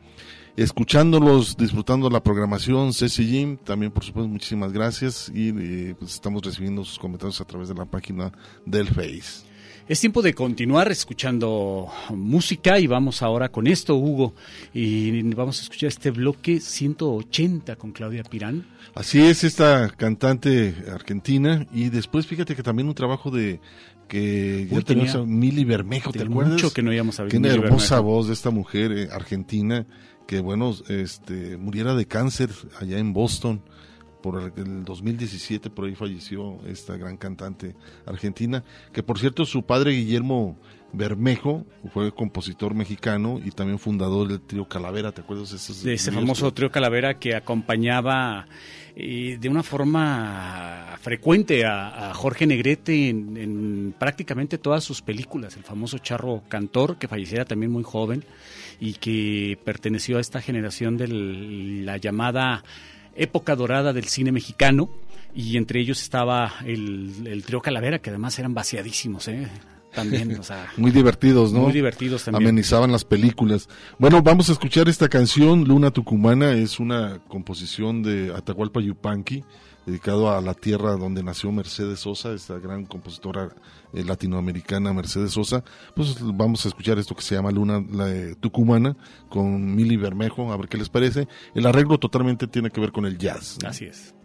[0.55, 6.43] escuchándolos, disfrutando la programación, Ceci Jim, también por supuesto muchísimas gracias y eh, pues estamos
[6.43, 8.31] recibiendo sus comentarios a través de la página
[8.65, 9.50] del Face.
[9.87, 14.33] Es tiempo de continuar escuchando música y vamos ahora con esto, Hugo,
[14.73, 18.65] y vamos a escuchar este bloque 180 con Claudia Pirán.
[18.93, 23.59] Así es, esta cantante argentina y después fíjate que también un trabajo de
[24.07, 26.53] que ya tenía, a Mili Bermejo, ¿te acuerdas?
[26.53, 27.31] Mucho que no íbamos a ver.
[27.31, 29.85] Tiene hermosa voz de esta mujer eh, argentina
[30.27, 33.63] que bueno, este muriera de cáncer allá en Boston
[34.21, 38.63] por el 2017 por ahí falleció esta gran cantante argentina,
[38.93, 40.57] que por cierto su padre Guillermo
[40.93, 45.83] Bermejo fue compositor mexicano y también fundador del trío Calavera, ¿te acuerdas?
[45.83, 48.45] de ese famoso trío Calavera que acompañaba
[48.95, 55.97] eh, de una forma frecuente a, Jorge Negrete en, prácticamente todas sus películas, el famoso
[55.99, 58.23] charro cantor que falleciera también muy joven
[58.79, 61.07] y que perteneció a esta generación de
[61.85, 62.63] la llamada
[63.15, 64.89] época dorada del cine mexicano
[65.33, 69.47] y entre ellos estaba el, el trío Calavera, que además eran vaciadísimos, ¿eh?
[69.93, 71.61] También, o sea, muy divertidos, ¿no?
[71.61, 72.43] Muy divertidos también.
[72.43, 73.67] Amenizaban las películas.
[73.99, 79.43] Bueno, vamos a escuchar esta canción, Luna Tucumana, es una composición de Atahualpa Yupanqui,
[79.85, 83.49] dedicado a la tierra donde nació Mercedes Sosa, esta gran compositora
[83.93, 85.63] eh, latinoamericana Mercedes Sosa.
[85.95, 87.83] Pues vamos a escuchar esto que se llama Luna
[88.39, 88.95] Tucumana
[89.29, 91.27] con Mili Bermejo, a ver qué les parece.
[91.53, 93.57] El arreglo totalmente tiene que ver con el jazz.
[93.65, 94.15] Así es.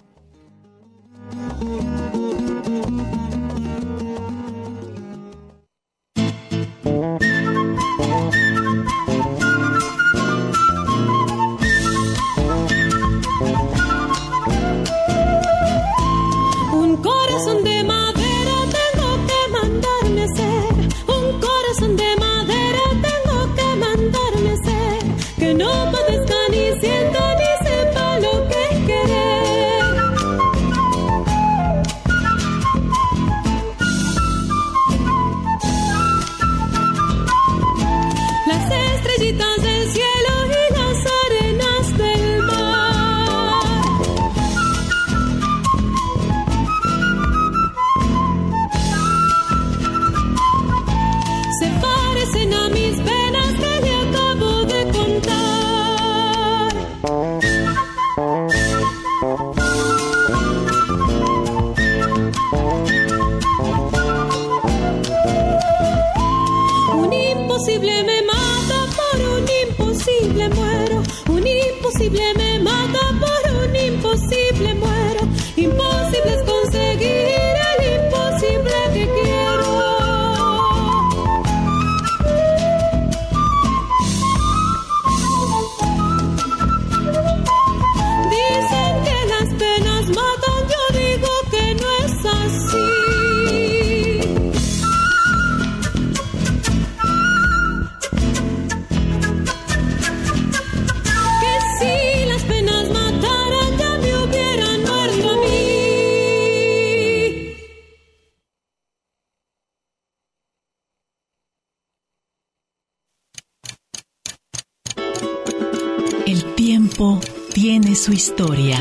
[118.06, 118.78] Su historia.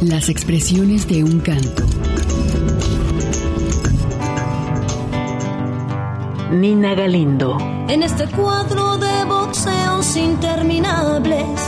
[0.00, 1.82] Las expresiones de un canto.
[6.52, 7.58] Nina Galindo.
[7.88, 11.67] En este cuadro de boxeos interminables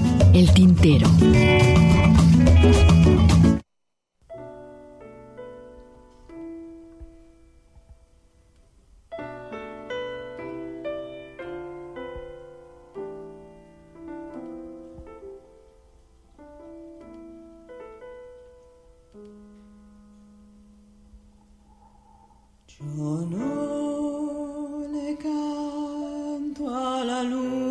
[0.33, 1.07] El Tintero.
[22.67, 27.70] Yo no le canto a la luz.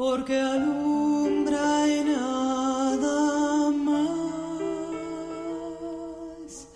[0.00, 6.68] porque alumbra y nada más.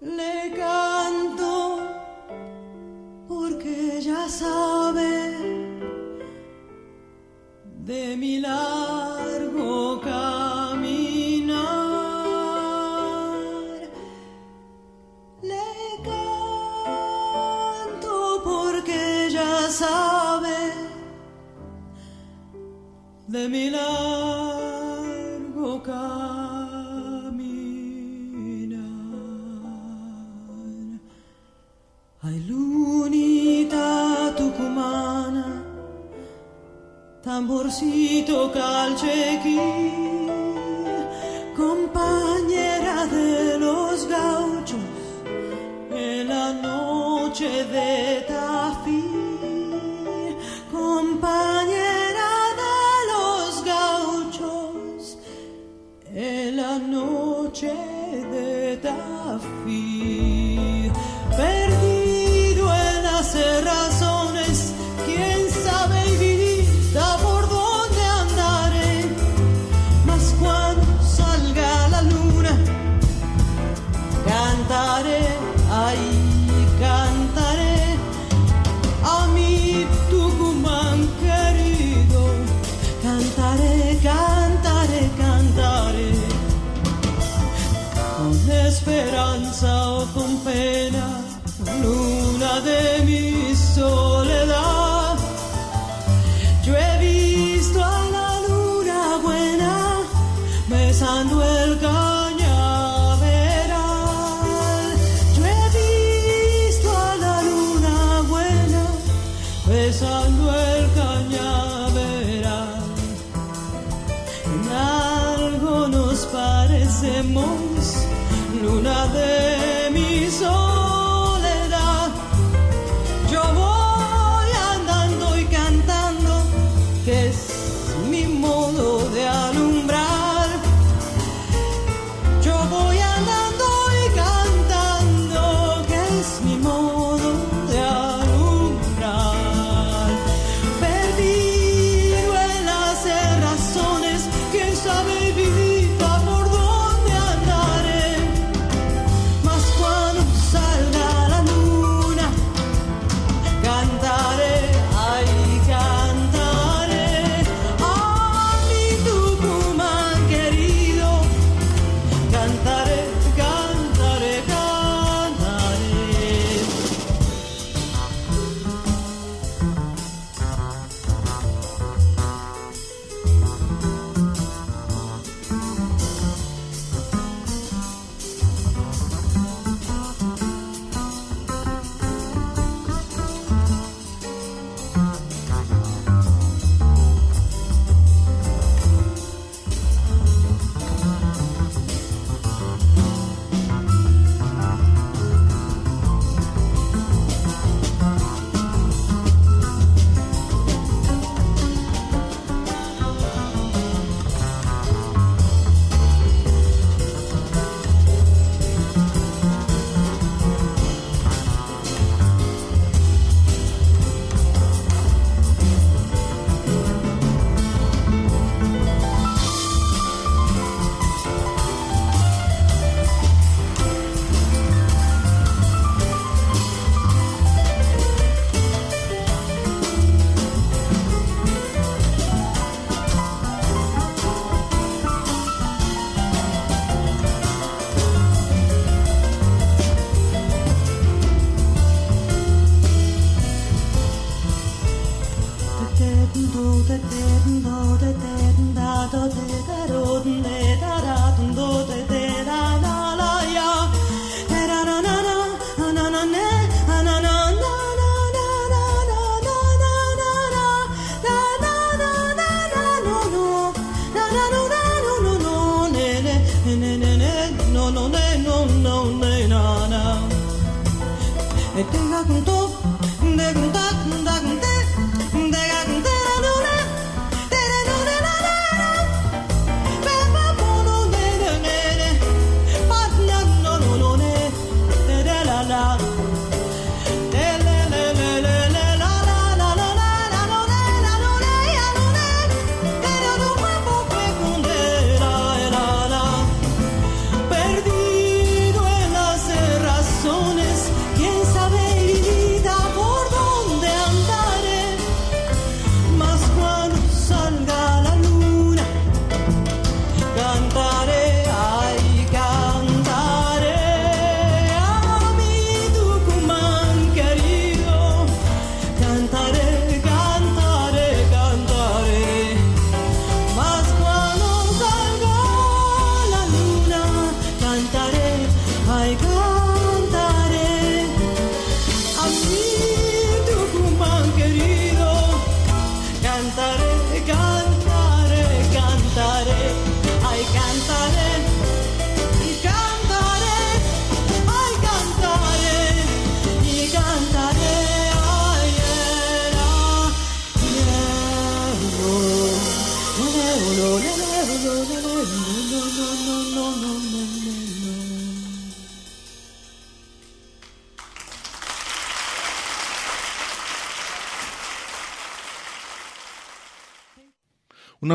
[0.00, 1.78] Le canto
[3.28, 5.12] porque ya sabe
[7.90, 11.60] de mi largo caminar.
[15.50, 15.68] Le
[16.08, 20.11] canto porque ya sabe
[23.32, 23.82] de mi largo
[25.82, 26.02] caminar.
[32.24, 35.64] Hay lunita tucumana,
[37.24, 39.58] tamborcito calchequí,
[41.56, 44.78] compañera de los gauchos
[45.90, 48.51] en la noche de tarde.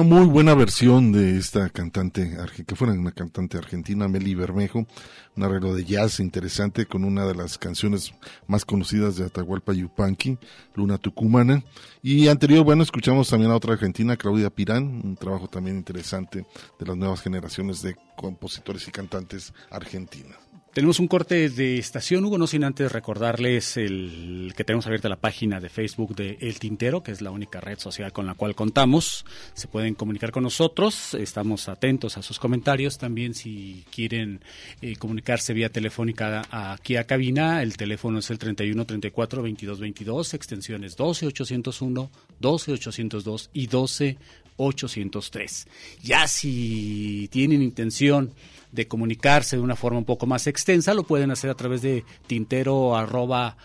[0.08, 4.88] Muy buena versión de esta cantante, que fuera una cantante argentina, Meli Bermejo,
[5.36, 8.14] un arreglo de jazz interesante con una de las canciones
[8.48, 10.38] más conocidas de Atahualpa Yupanqui,
[10.76, 11.62] Luna Tucumana.
[12.02, 16.46] Y anterior, bueno, escuchamos también a otra argentina, Claudia Pirán, un trabajo también interesante
[16.80, 20.47] de las nuevas generaciones de compositores y cantantes argentinas.
[20.78, 25.16] Tenemos un corte de estación, Hugo, no sin antes recordarles el que tenemos abierta la
[25.16, 28.54] página de Facebook de El Tintero, que es la única red social con la cual
[28.54, 29.26] contamos.
[29.56, 33.00] Se pueden comunicar con nosotros, estamos atentos a sus comentarios.
[33.00, 34.42] También si quieren
[34.84, 40.34] eh, comunicarse vía telefónica aquí a cabina, el teléfono es el 31 34 22 22,
[40.36, 44.18] extensiones 12 801, 12 802 y 12
[44.58, 45.68] 803.
[46.04, 48.32] Ya si tienen intención
[48.72, 52.04] de comunicarse de una forma un poco más extensa, lo pueden hacer a través de
[52.28, 53.58] tintero arroba,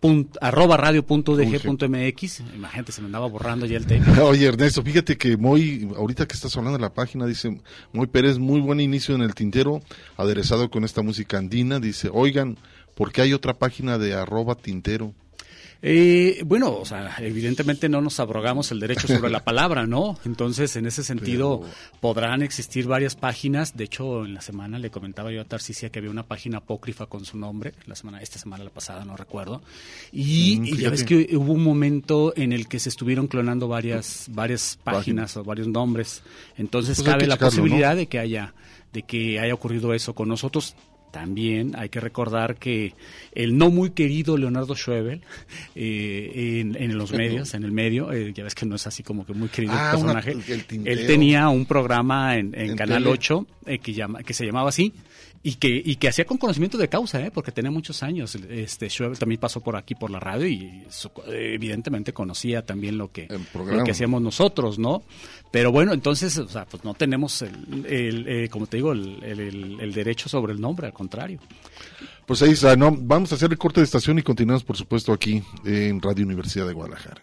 [0.00, 2.40] radio punto mx.
[2.54, 4.22] Imagínate, se me andaba borrando ya el tema.
[4.22, 7.60] Oye, Ernesto, fíjate que muy, ahorita que estás hablando de la página, dice
[7.92, 9.80] Muy Pérez, muy buen inicio en el tintero,
[10.16, 11.80] aderezado con esta música andina.
[11.80, 12.58] Dice, oigan,
[12.94, 15.14] ¿por qué hay otra página de arroba tintero?
[15.80, 20.18] Eh, bueno, o sea, evidentemente no nos abrogamos el derecho sobre la palabra, ¿no?
[20.24, 21.62] Entonces, en ese sentido,
[22.00, 23.76] podrán existir varias páginas.
[23.76, 27.06] De hecho, en la semana le comentaba yo a Tarcisia que había una página apócrifa
[27.06, 29.62] con su nombre, la semana, esta semana la pasada, no recuerdo.
[30.10, 34.26] Y, mm, ya ves que hubo un momento en el que se estuvieron clonando varias,
[34.32, 36.22] varias páginas o varios nombres.
[36.56, 38.52] Entonces, pues cabe la posibilidad de que haya
[38.92, 40.74] de que haya ocurrido eso con nosotros.
[41.18, 42.94] También hay que recordar que
[43.32, 45.22] el no muy querido Leonardo Schwebel
[45.74, 49.26] eh, en, los medios, en el medio, eh, ya ves que no es así como
[49.26, 50.36] que muy querido el ah, personaje,
[50.84, 54.92] él tenía un programa en, Canal 8 eh, que, llama, que se llamaba así,
[55.42, 57.30] y que, y que hacía con conocimiento de causa, ¿eh?
[57.30, 58.34] porque tenía muchos años.
[58.34, 60.84] Este Schwebel también pasó por aquí por la radio y
[61.26, 65.02] evidentemente conocía también lo que, lo que hacíamos nosotros, ¿no?
[65.50, 70.28] Pero bueno, entonces, o sea, pues no tenemos, el, eh, como te digo, el, derecho
[70.28, 71.38] sobre el nombre, al contrario.
[72.26, 72.94] Pues ahí está, ¿no?
[72.94, 76.66] Vamos a hacer el corte de estación y continuamos, por supuesto, aquí en Radio Universidad
[76.66, 77.22] de Guadalajara.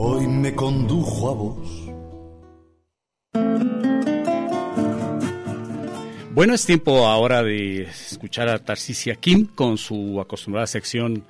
[0.00, 1.88] hoy me condujo a vos
[6.34, 11.24] Bueno, es tiempo ahora de escuchar a Tarcisia Kim con su acostumbrada sección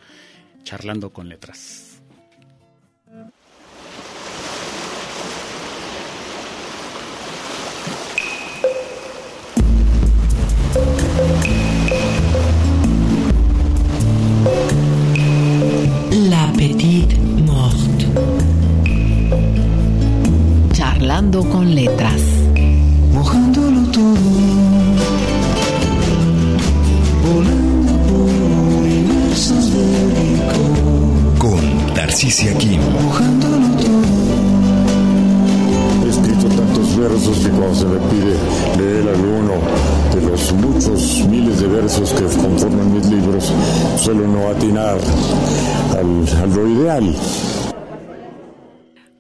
[0.65, 2.03] Charlando con Letras.
[16.11, 17.28] La Petite
[21.19, 22.23] Con Letras.
[23.13, 24.15] Mojándolo todo
[31.39, 32.81] con Tarcisia Kim.
[36.05, 38.37] He escrito tantos versos que cuando se me pide
[38.79, 39.55] leer alguno
[40.15, 43.53] de los muchos miles de versos que conforman mis libros,
[43.97, 44.99] suelo no atinar
[45.99, 47.17] al, a lo ideal.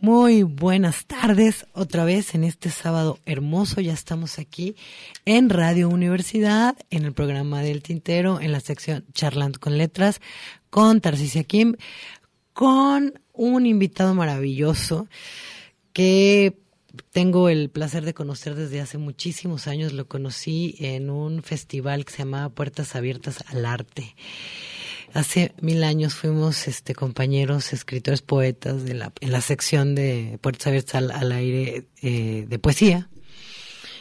[0.00, 3.80] Muy buenas tardes, otra vez en este sábado hermoso.
[3.80, 4.76] Ya estamos aquí
[5.24, 10.20] en Radio Universidad, en el programa del Tintero, en la sección Charlando con Letras,
[10.70, 11.74] con Tarcisia Kim,
[12.52, 15.08] con un invitado maravilloso
[15.92, 16.56] que
[17.10, 19.92] tengo el placer de conocer desde hace muchísimos años.
[19.92, 24.14] Lo conocí en un festival que se llamaba Puertas Abiertas al Arte.
[25.18, 30.68] Hace mil años fuimos este, compañeros, escritores, poetas de la, en la sección de Puertas
[30.68, 33.08] Abiertas al, Aire eh, de poesía.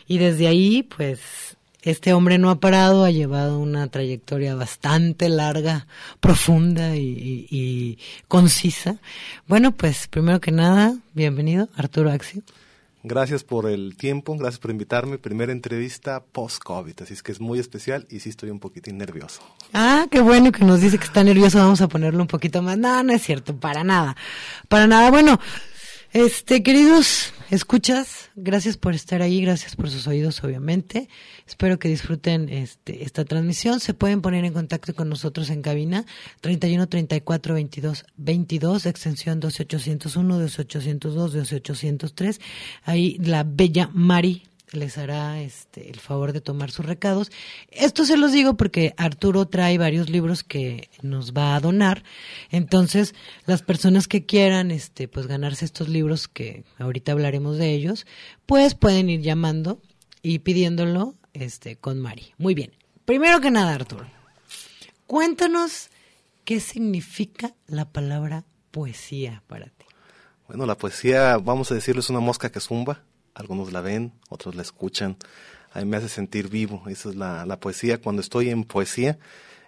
[0.07, 5.87] Y desde ahí, pues, este hombre no ha parado, ha llevado una trayectoria bastante larga,
[6.19, 7.97] profunda y, y
[8.27, 8.99] concisa.
[9.47, 12.43] Bueno, pues, primero que nada, bienvenido, Arturo Axio.
[13.03, 15.17] Gracias por el tiempo, gracias por invitarme.
[15.17, 19.41] Primera entrevista post-COVID, así es que es muy especial y sí estoy un poquitín nervioso.
[19.73, 21.59] Ah, qué bueno que nos dice que está nervioso.
[21.59, 22.77] Vamos a ponerlo un poquito más.
[22.77, 24.17] No, no es cierto, para nada.
[24.67, 25.11] Para nada.
[25.11, 25.39] Bueno,
[26.13, 31.09] este, queridos escuchas, gracias por estar ahí, gracias por sus oídos, obviamente.
[31.47, 33.79] Espero que disfruten este, esta transmisión.
[33.79, 36.05] Se pueden poner en contacto con nosotros en cabina
[36.41, 42.41] 31 34 22 22, extensión 12801, 12802, 12803.
[42.83, 47.31] Ahí la bella Mari les hará este el favor de tomar sus recados.
[47.71, 52.03] Esto se los digo porque Arturo trae varios libros que nos va a donar.
[52.49, 53.15] Entonces,
[53.45, 58.05] las personas que quieran este pues ganarse estos libros que ahorita hablaremos de ellos,
[58.45, 59.81] pues pueden ir llamando
[60.21, 62.33] y pidiéndolo este con Mari.
[62.37, 62.73] Muy bien.
[63.05, 64.05] Primero que nada, Arturo,
[65.05, 65.89] cuéntanos
[66.43, 69.85] qué significa la palabra poesía para ti.
[70.47, 73.03] Bueno, la poesía, vamos a decirlo, es una mosca que zumba
[73.37, 75.15] algunos la ven, otros la escuchan.
[75.71, 78.01] A mí me hace sentir vivo, esa es la, la poesía.
[78.01, 79.17] Cuando estoy en poesía,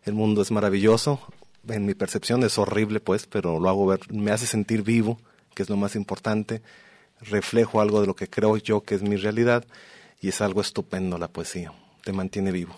[0.03, 1.21] el mundo es maravilloso.
[1.67, 5.19] En mi percepción es horrible, pues, pero lo hago ver, me hace sentir vivo,
[5.53, 6.61] que es lo más importante.
[7.21, 9.65] Reflejo algo de lo que creo yo que es mi realidad
[10.19, 11.71] y es algo estupendo la poesía.
[12.03, 12.75] Te mantiene vivo.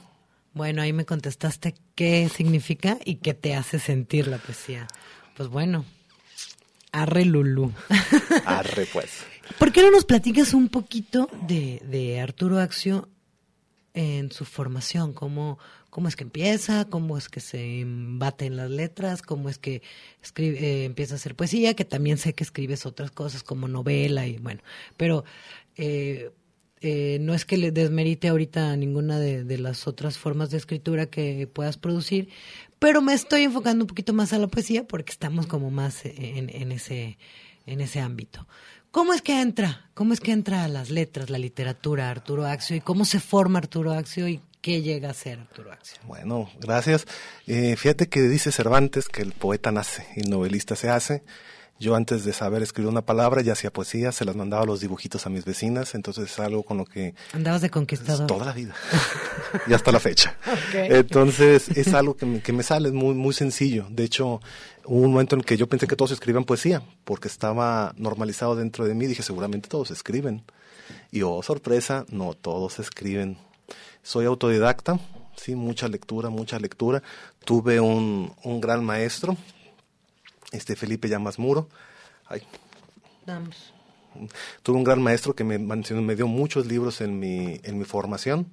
[0.53, 4.87] Bueno, ahí me contestaste qué significa y qué te hace sentir la poesía.
[5.37, 5.85] Pues bueno,
[6.91, 7.71] arre Lulú.
[8.45, 9.30] Arre, pues.
[9.57, 13.09] ¿Por qué no nos platicas un poquito de, de Arturo Axio
[13.93, 15.13] en su formación?
[15.13, 15.57] ¿Cómo,
[15.89, 16.85] ¿Cómo es que empieza?
[16.85, 19.21] ¿Cómo es que se embate en las letras?
[19.21, 19.81] ¿Cómo es que
[20.21, 21.73] escribe, eh, empieza a hacer poesía?
[21.73, 24.61] Que también sé que escribes otras cosas como novela y bueno,
[24.95, 25.25] pero
[25.75, 26.31] eh,
[26.81, 31.47] eh, no es que le desmerite ahorita ninguna de, las otras formas de escritura que
[31.47, 32.29] puedas producir,
[32.79, 36.71] pero me estoy enfocando un poquito más a la poesía porque estamos como más en
[36.71, 37.17] ese
[37.65, 38.47] en ese ámbito.
[38.91, 39.89] ¿Cómo es que entra?
[39.93, 42.75] ¿Cómo es que entra a las letras, la literatura, Arturo Axio?
[42.75, 45.97] ¿Y cómo se forma Arturo Axio y qué llega a ser Arturo Axio?
[46.03, 47.07] Bueno, gracias.
[47.47, 51.23] Eh, fíjate que dice Cervantes que el poeta nace y el novelista se hace.
[51.81, 55.25] Yo antes de saber escribir una palabra ya hacía poesía, se las mandaba los dibujitos
[55.25, 57.15] a mis vecinas, entonces es algo con lo que...
[57.33, 58.27] Andabas de conquistador.
[58.27, 58.75] Toda la vida.
[59.67, 60.35] y hasta la fecha.
[60.69, 60.89] Okay.
[60.91, 63.87] Entonces es algo que me, que me sale, es muy, muy sencillo.
[63.89, 64.41] De hecho,
[64.85, 68.85] hubo un momento en que yo pensé que todos escriban poesía, porque estaba normalizado dentro
[68.85, 69.07] de mí.
[69.07, 70.43] Dije, seguramente todos escriben.
[71.11, 73.39] Y oh, sorpresa, no todos escriben.
[74.03, 74.99] Soy autodidacta,
[75.35, 77.01] sí, mucha lectura, mucha lectura.
[77.43, 79.35] Tuve un, un gran maestro,
[80.51, 81.69] este Felipe Llamas Muro.
[82.27, 82.43] Ay.
[83.25, 83.73] Vamos.
[84.61, 88.47] Tuve un gran maestro que me, me dio muchos libros en mi, en mi formación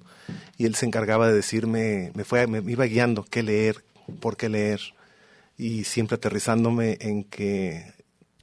[0.57, 3.83] y él se encargaba de decirme, me, fue, me iba guiando qué leer,
[4.21, 4.79] por qué leer
[5.57, 7.93] y siempre aterrizándome en que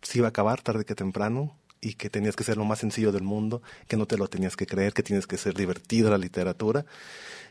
[0.02, 3.12] se iba a acabar tarde que temprano y que tenías que ser lo más sencillo
[3.12, 6.18] del mundo, que no te lo tenías que creer, que tienes que ser divertido la
[6.18, 6.84] literatura.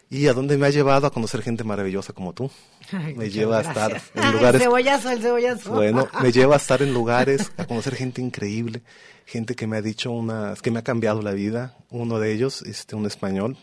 [0.09, 2.51] Y a dónde me ha llevado a conocer gente maravillosa como tú.
[2.91, 3.77] Ay, me lleva gracias.
[3.77, 4.61] a estar en lugares.
[4.61, 5.71] El cebollazo, el cebollazo.
[5.71, 8.83] Bueno, me lleva a estar en lugares, a conocer gente increíble,
[9.25, 11.75] gente que me ha dicho unas, que me ha cambiado la vida.
[11.89, 13.57] Uno de ellos, este, un español,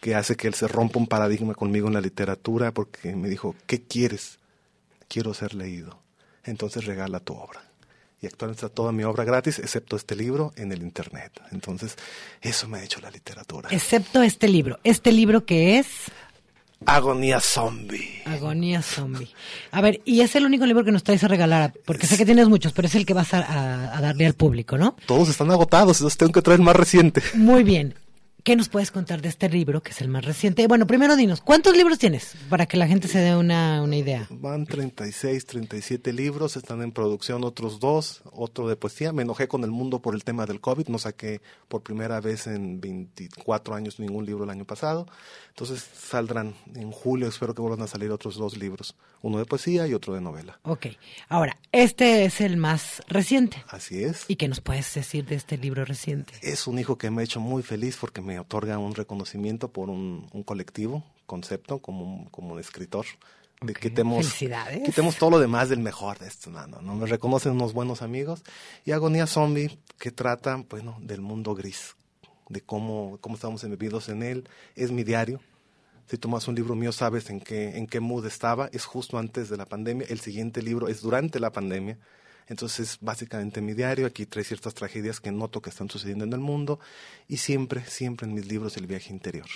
[0.00, 3.54] que hace que él se rompa un paradigma conmigo en la literatura, porque me dijo,
[3.66, 4.38] ¿qué quieres?
[5.08, 5.98] Quiero ser leído.
[6.44, 7.65] Entonces regala tu obra
[8.20, 11.32] y actualmente está toda mi obra gratis, excepto este libro en el Internet.
[11.52, 11.96] Entonces,
[12.40, 13.68] eso me ha hecho la literatura.
[13.70, 14.78] Excepto este libro.
[14.84, 15.86] ¿Este libro que es?
[16.84, 18.22] Agonía Zombie.
[18.26, 19.32] Agonía Zombie.
[19.70, 22.26] A ver, y es el único libro que nos traes a regalar, porque sé que
[22.26, 24.96] tienes muchos, pero es el que vas a, a, a darle al público, ¿no?
[25.06, 27.22] Todos están agotados, entonces tengo que traer más reciente.
[27.34, 27.94] Muy bien.
[28.46, 30.68] ¿Qué nos puedes contar de este libro, que es el más reciente?
[30.68, 32.36] Bueno, primero dinos, ¿cuántos libros tienes?
[32.48, 34.28] Para que la gente se dé una, una idea.
[34.30, 39.12] Van 36, 37 libros, están en producción otros dos, otro de poesía.
[39.12, 42.46] Me enojé con el mundo por el tema del COVID, no saqué por primera vez
[42.46, 45.08] en 24 años ningún libro el año pasado.
[45.48, 48.94] Entonces saldrán en julio, espero que vuelvan a salir otros dos libros,
[49.26, 50.58] uno de poesía y otro de novela.
[50.62, 50.86] Ok,
[51.28, 53.62] ahora, este es el más reciente.
[53.68, 54.24] Así es.
[54.28, 56.34] ¿Y qué nos puedes decir de este libro reciente?
[56.42, 59.90] Es un hijo que me ha hecho muy feliz porque me otorga un reconocimiento por
[59.90, 63.06] un, un colectivo, concepto, como, como un escritor.
[63.60, 63.74] De Okay.
[63.88, 64.82] quitemos, Felicidades.
[64.84, 68.02] quitemos todo lo demás del mejor de esto, no, no, no, me reconocen unos buenos
[68.02, 68.42] amigos.
[68.84, 71.96] Y Agonía Zombie, que trata, bueno, del mundo gris,
[72.50, 74.48] de cómo, cómo estamos embebidos en él.
[74.74, 75.40] Es mi diario.
[76.08, 78.68] Si tomas un libro mío, sabes en qué, en qué mood estaba.
[78.72, 80.06] Es justo antes de la pandemia.
[80.08, 81.98] El siguiente libro es durante la pandemia.
[82.48, 84.06] Entonces, es básicamente mi diario.
[84.06, 86.78] Aquí trae ciertas tragedias que noto que están sucediendo en el mundo.
[87.26, 89.46] Y siempre, siempre en mis libros el viaje interior.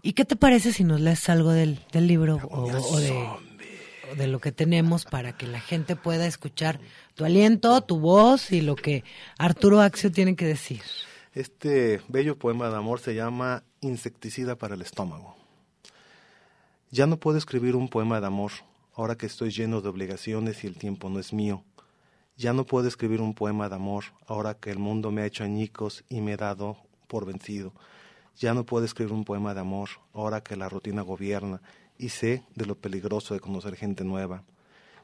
[0.00, 4.14] ¿Y qué te parece si nos lees algo del, del libro o, o de, o
[4.16, 6.78] de lo que tenemos para que la gente pueda escuchar
[7.14, 9.02] tu aliento, tu voz y lo que
[9.38, 10.82] Arturo Axio tiene que decir?
[11.34, 15.37] Este bello poema de amor se llama Insecticida para el estómago.
[16.90, 18.50] Ya no puedo escribir un poema de amor,
[18.94, 21.62] ahora que estoy lleno de obligaciones y el tiempo no es mío.
[22.38, 25.44] Ya no puedo escribir un poema de amor, ahora que el mundo me ha hecho
[25.44, 27.74] añicos y me he dado por vencido.
[28.38, 31.60] Ya no puedo escribir un poema de amor, ahora que la rutina gobierna
[31.98, 34.44] y sé de lo peligroso de conocer gente nueva.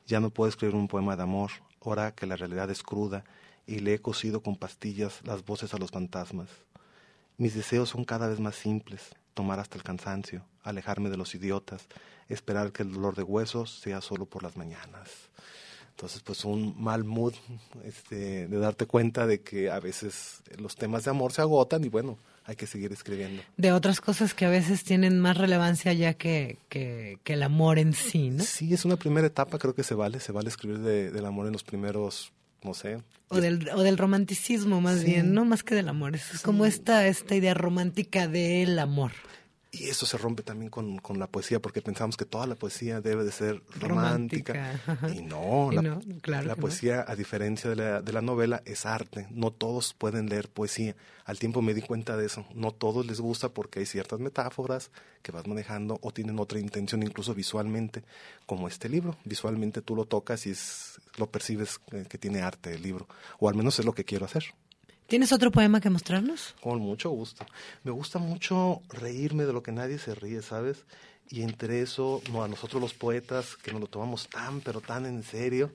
[0.07, 1.51] Ya no puedo escribir un poema de amor,
[1.83, 3.25] ahora que la realidad es cruda
[3.67, 6.49] y le he cosido con pastillas las voces a los fantasmas.
[7.37, 11.87] Mis deseos son cada vez más simples, tomar hasta el cansancio, alejarme de los idiotas,
[12.29, 15.11] esperar que el dolor de huesos sea solo por las mañanas.
[15.91, 17.35] Entonces, pues un mal mood
[17.85, 21.89] este, de darte cuenta de que a veces los temas de amor se agotan y
[21.89, 23.43] bueno, hay que seguir escribiendo.
[23.57, 27.79] De otras cosas que a veces tienen más relevancia ya que, que, que el amor
[27.79, 28.43] en sí, ¿no?
[28.43, 31.47] Sí, es una primera etapa, creo que se vale, se vale escribir de, del amor
[31.47, 32.33] en los primeros,
[32.65, 32.99] no sé.
[33.29, 35.07] O del, o del romanticismo más Sí.
[35.07, 36.15] bien, no más que del amor.
[36.17, 39.13] Es como esta, esta idea romántica del amor.
[39.71, 43.01] Y eso se rompe también con, con la poesía, porque pensamos que toda la poesía
[43.01, 44.81] debe de ser romántica.
[45.13, 46.61] Y no, Y la, no, claro la no.
[46.61, 49.27] poesía, a diferencia de la, de la novela, es arte.
[49.31, 50.95] No todos pueden leer poesía.
[51.25, 52.47] Al tiempo me di cuenta de eso.
[52.55, 54.93] No todos les gusta porque hay ciertas metáforas
[55.23, 58.05] que vas manejando o tienen otra intención, incluso visualmente,
[58.47, 59.17] como este libro.
[59.25, 63.09] Visualmente tú lo tocas y es, lo percibes eh, que tiene arte el libro.
[63.39, 64.55] O al menos es lo que quiero hacer.
[65.07, 66.55] ¿Tienes otro poema que mostrarnos?
[66.63, 67.45] Con mucho gusto.
[67.83, 70.85] Me gusta mucho reírme de lo que nadie se ríe, ¿sabes?
[71.29, 75.05] Y entre eso, no, a nosotros los poetas, que nos lo tomamos tan, pero tan
[75.05, 75.73] en serio,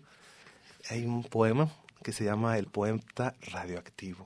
[0.90, 1.70] hay un poema
[2.04, 4.26] que se llama El poeta radioactivo.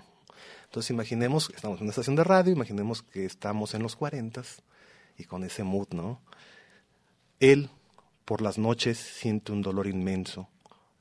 [0.65, 4.63] Entonces imaginemos, estamos en una estación de radio, imaginemos que estamos en los cuarentas
[5.17, 6.21] y con ese mood, ¿no?
[7.39, 7.69] Él,
[8.25, 10.49] por las noches, siente un dolor inmenso,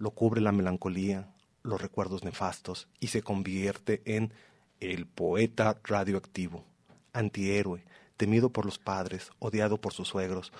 [0.02, 1.28] lo cubre la melancolía,
[1.62, 4.32] los recuerdos nefastos y se convierte en
[4.80, 6.64] el poeta radioactivo,
[7.12, 7.84] antihéroe,
[8.16, 10.52] temido por los padres, odiado por sus suegros.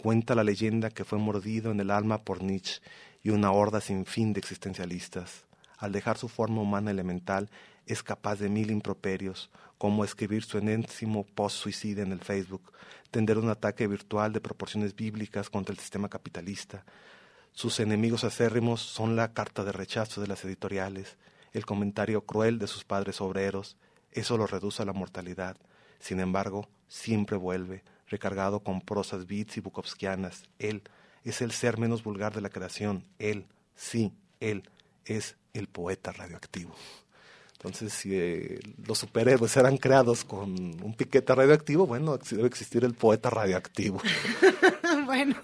[0.00, 2.80] Cuenta la leyenda que fue mordido en el alma por Nietzsche
[3.24, 5.46] y una horda sin fin de existencialistas.
[5.78, 7.50] Al dejar su forma humana elemental,
[7.86, 12.72] es capaz de mil improperios, como escribir su enésimo post-suicida en el Facebook,
[13.10, 16.84] tender un ataque virtual de proporciones bíblicas contra el sistema capitalista,
[17.56, 21.16] sus enemigos acérrimos son la carta de rechazo de las editoriales,
[21.54, 23.78] el comentario cruel de sus padres obreros.
[24.12, 25.56] Eso lo reduce a la mortalidad.
[25.98, 30.42] Sin embargo, siempre vuelve, recargado con prosas beats y bukovskianas.
[30.58, 30.82] Él
[31.24, 33.06] es el ser menos vulgar de la creación.
[33.18, 34.68] Él, sí, él
[35.06, 36.74] es el poeta radioactivo.
[37.58, 40.50] Entonces, si eh, los superhéroes eran creados con
[40.82, 44.00] un piquete radioactivo, bueno, debe existir el poeta radioactivo.
[45.06, 45.36] bueno,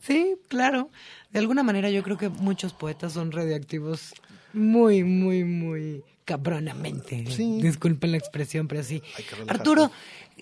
[0.00, 0.90] sí, claro.
[1.30, 4.14] De alguna manera yo creo que muchos poetas son radioactivos
[4.52, 7.22] muy, muy, muy cabronamente.
[7.22, 9.02] Disculpen la expresión, pero sí.
[9.46, 9.90] Arturo,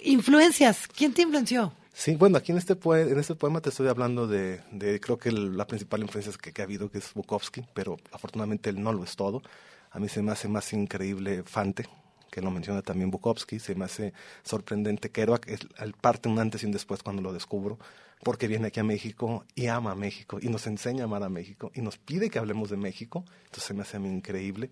[0.05, 0.87] influencias.
[0.89, 1.73] ¿Quién te influenció?
[1.93, 5.19] Sí, bueno, aquí en este, poe- en este poema te estoy hablando de, de creo
[5.19, 8.83] que el- la principal influencia que, que ha habido, que es Bukowski, pero afortunadamente él
[8.83, 9.43] no lo es todo.
[9.91, 11.87] A mí se me hace más increíble Fante,
[12.31, 14.13] que lo menciona también Bukowski, se me hace
[14.43, 17.79] sorprendente Kerouac, es el parte un antes y un después cuando lo descubro,
[18.23, 21.29] porque viene aquí a México y ama a México, y nos enseña a amar a
[21.29, 24.71] México, y nos pide que hablemos de México, entonces se me hace a mí increíble.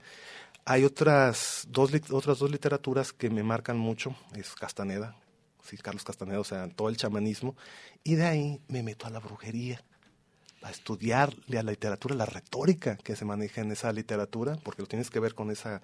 [0.66, 5.16] Hay otras dos, otras dos literaturas que me marcan mucho, es Castaneda,
[5.62, 7.56] sí, Carlos Castaneda, o sea, todo el chamanismo,
[8.02, 9.82] y de ahí me meto a la brujería,
[10.64, 14.88] a estudiarle a la literatura, la retórica que se maneja en esa literatura, porque lo
[14.88, 15.82] tienes que ver con esa,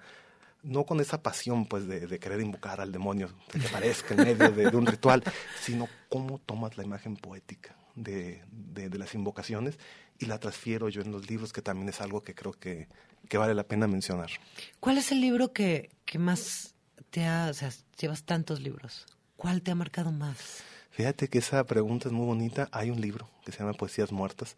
[0.63, 4.23] no con esa pasión pues de, de querer invocar al demonio que te aparezca en
[4.23, 5.23] medio de, de un ritual,
[5.61, 9.77] sino cómo tomas la imagen poética de, de, de las invocaciones
[10.17, 12.87] y la transfiero yo en los libros, que también es algo que creo que,
[13.29, 14.31] que vale la pena mencionar.
[14.79, 16.73] ¿Cuál es el libro que, que más
[17.11, 17.69] te ha, o sea,
[17.99, 19.05] llevas tantos libros?
[19.35, 20.63] ¿Cuál te ha marcado más?
[20.91, 22.69] Fíjate que esa pregunta es muy bonita.
[22.71, 24.55] Hay un libro que se llama Poesías Muertas,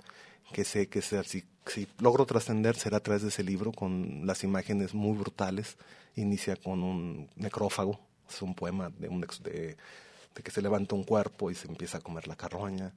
[0.52, 1.44] que sé que si
[2.00, 5.78] logro trascender será a través de ese libro con las imágenes muy brutales.
[6.16, 9.78] Inicia con un necrófago, es un poema de, un ex- de,
[10.36, 12.94] de que se levanta un cuerpo y se empieza a comer la carroña,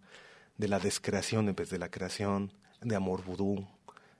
[0.56, 3.66] de la descreación en vez de la creación, de amor vudú.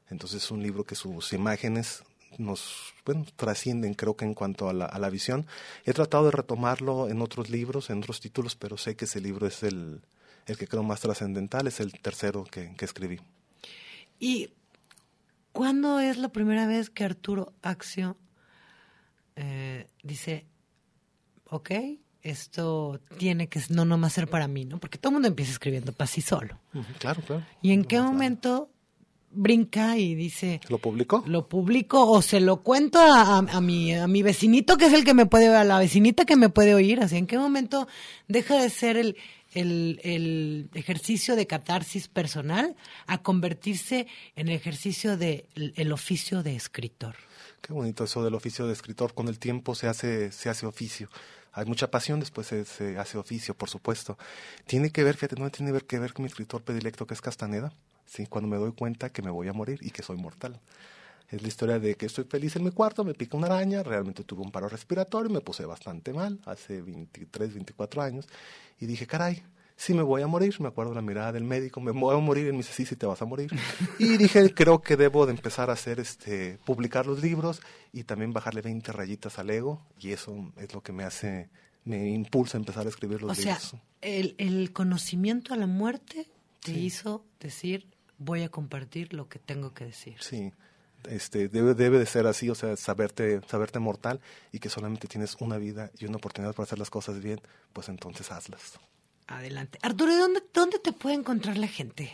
[0.09, 2.05] Entonces es un libro que sus imágenes
[2.39, 5.47] nos bueno, trascienden, creo que en cuanto a la, a la visión.
[5.85, 9.47] He tratado de retomarlo en otros libros, en otros títulos, pero sé que ese libro
[9.47, 10.03] es el,
[10.47, 13.21] el que creo más trascendental, es el tercero que, que escribí.
[14.19, 14.51] ¿Y
[15.53, 18.17] cuándo es la primera vez que Arturo Axio
[19.37, 20.47] eh, dice,
[21.51, 21.71] ok,
[22.23, 24.79] esto tiene que no nomás ser para mí, ¿no?
[24.79, 26.59] Porque todo el mundo empieza escribiendo para sí solo.
[26.99, 27.45] Claro, claro.
[27.63, 28.71] ¿Y en qué momento
[29.31, 30.61] brinca y dice...
[30.69, 31.23] ¿Lo publicó?
[31.27, 34.93] Lo publico o se lo cuento a, a- a mi, a mi vecinito que es
[34.93, 37.01] el que me puede, a la vecinita que me puede oír.
[37.01, 37.87] Así, ¿en qué momento
[38.29, 39.17] deja de ser el,
[39.53, 44.07] el, el ejercicio de catarsis personal a convertirse
[44.37, 47.17] en el ejercicio de el, oficio de escritor?
[47.61, 49.13] Qué bonito eso del oficio de escritor.
[49.15, 51.09] Con el tiempo se hace, se hace oficio.
[51.53, 54.19] Hay mucha pasión, después se, se hace oficio, por supuesto.
[54.67, 57.21] Tiene que ver, fíjate, no tiene ver que ver con mi escritor predilecto que es
[57.23, 57.73] Castaneda.
[58.07, 60.61] Sí, cuando me doy cuenta que me voy a morir y que soy mortal.
[61.29, 64.23] Es la historia de que estoy feliz en mi cuarto, me pica una araña, realmente
[64.23, 68.27] tuve un paro respiratorio, me puse bastante mal hace 23, 24 años
[68.79, 69.43] y dije, caray,
[69.77, 72.47] sí me voy a morir, me acuerdo la mirada del médico, me voy a morir,
[72.47, 73.51] y me dice, sí, sí te vas a morir.
[73.99, 77.61] Y dije, creo que debo de empezar a hacer, este, publicar los libros
[77.93, 81.49] y también bajarle 20 rayitas al ego y eso es lo que me hace,
[81.85, 83.75] me impulsa a empezar a escribir los O sea, libros.
[84.01, 86.29] el, el conocimiento a la muerte
[86.61, 87.87] te hizo decir,
[88.19, 90.17] voy a compartir lo que tengo que decir.
[90.21, 90.53] Sí,
[91.09, 94.21] este, debe, debe de ser así, o sea, saberte, saberte mortal
[94.53, 97.41] y que solamente tienes una vida y una oportunidad para hacer las cosas bien,
[97.73, 98.79] pues entonces hazlas.
[99.27, 99.79] Adelante.
[99.83, 102.13] Arturo, ¿y dónde, dónde te puede encontrar la gente?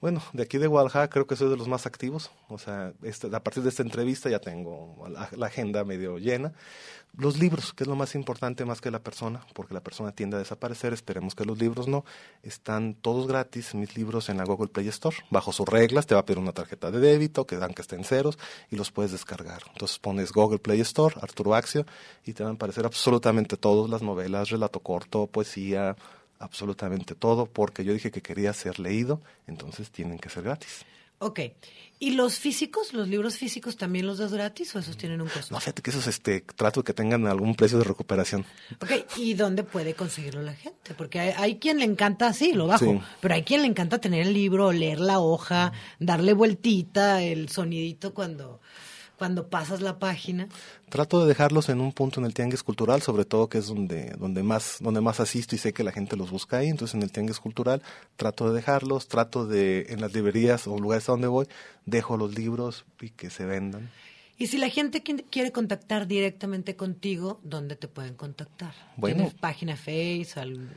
[0.00, 2.30] Bueno, de aquí de Guadalajara creo que soy de los más activos.
[2.48, 6.52] O sea, este, a partir de esta entrevista ya tengo la, agenda medio llena.
[7.16, 10.36] Los libros, que es lo más importante más que la persona, porque la persona tiende
[10.36, 10.92] a desaparecer.
[10.92, 12.04] Esperemos que los libros no.
[12.42, 15.16] Están todos gratis, mis libros en la Google Play Store.
[15.30, 18.04] Bajo sus reglas, te va a pedir una tarjeta de débito, que dan que estén
[18.04, 18.38] ceros,
[18.70, 19.62] y los puedes descargar.
[19.72, 21.86] Entonces pones Google Play Store, Arturo Axio,
[22.24, 25.96] y te van a aparecer absolutamente todos, las novelas, relato corto, poesía,
[26.38, 30.84] absolutamente todo, porque yo dije que quería ser leído, entonces tienen que ser gratis.
[31.18, 31.40] Ok.
[31.98, 35.54] ¿Y los físicos, los libros físicos también los das gratis o esos tienen un costo?
[35.54, 38.44] No, fíjate que esos este, trato de que tengan algún precio de recuperación.
[38.82, 40.92] Ok, ¿y dónde puede conseguirlo la gente?
[40.92, 43.00] Porque hay, hay quien le encanta así, lo bajo, Sí.
[43.22, 48.12] pero hay quien le encanta tener el libro, leer la hoja, darle vueltita, el sonidito
[48.12, 48.60] cuando,
[49.16, 50.48] cuando pasas la página.
[50.88, 54.10] Trato de dejarlos en un punto en el tianguis cultural, sobre todo que es donde,
[54.18, 57.02] donde más, donde más asisto y sé que la gente los busca ahí, entonces en
[57.02, 57.82] el tianguis cultural
[58.16, 61.46] trato de dejarlos, trato de, en las librerías o lugares a donde voy,
[61.84, 63.90] dejo los libros y que se vendan.
[64.38, 68.74] Y si la gente qui- quiere contactar directamente contigo, ¿dónde te pueden contactar?
[68.98, 69.16] Bueno.
[69.16, 70.34] ¿Tienes página Face?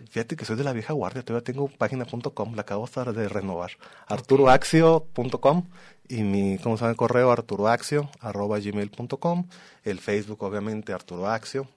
[0.09, 3.71] Fíjate que soy de la vieja guardia, todavía tengo página.com, la acabo de renovar.
[4.07, 5.65] arturoaxio.com
[6.09, 7.31] y mi, ¿cómo se llama el correo?
[7.31, 9.47] arturoaxio arroba gmail.com,
[9.83, 11.67] el Facebook obviamente Arturo Axio,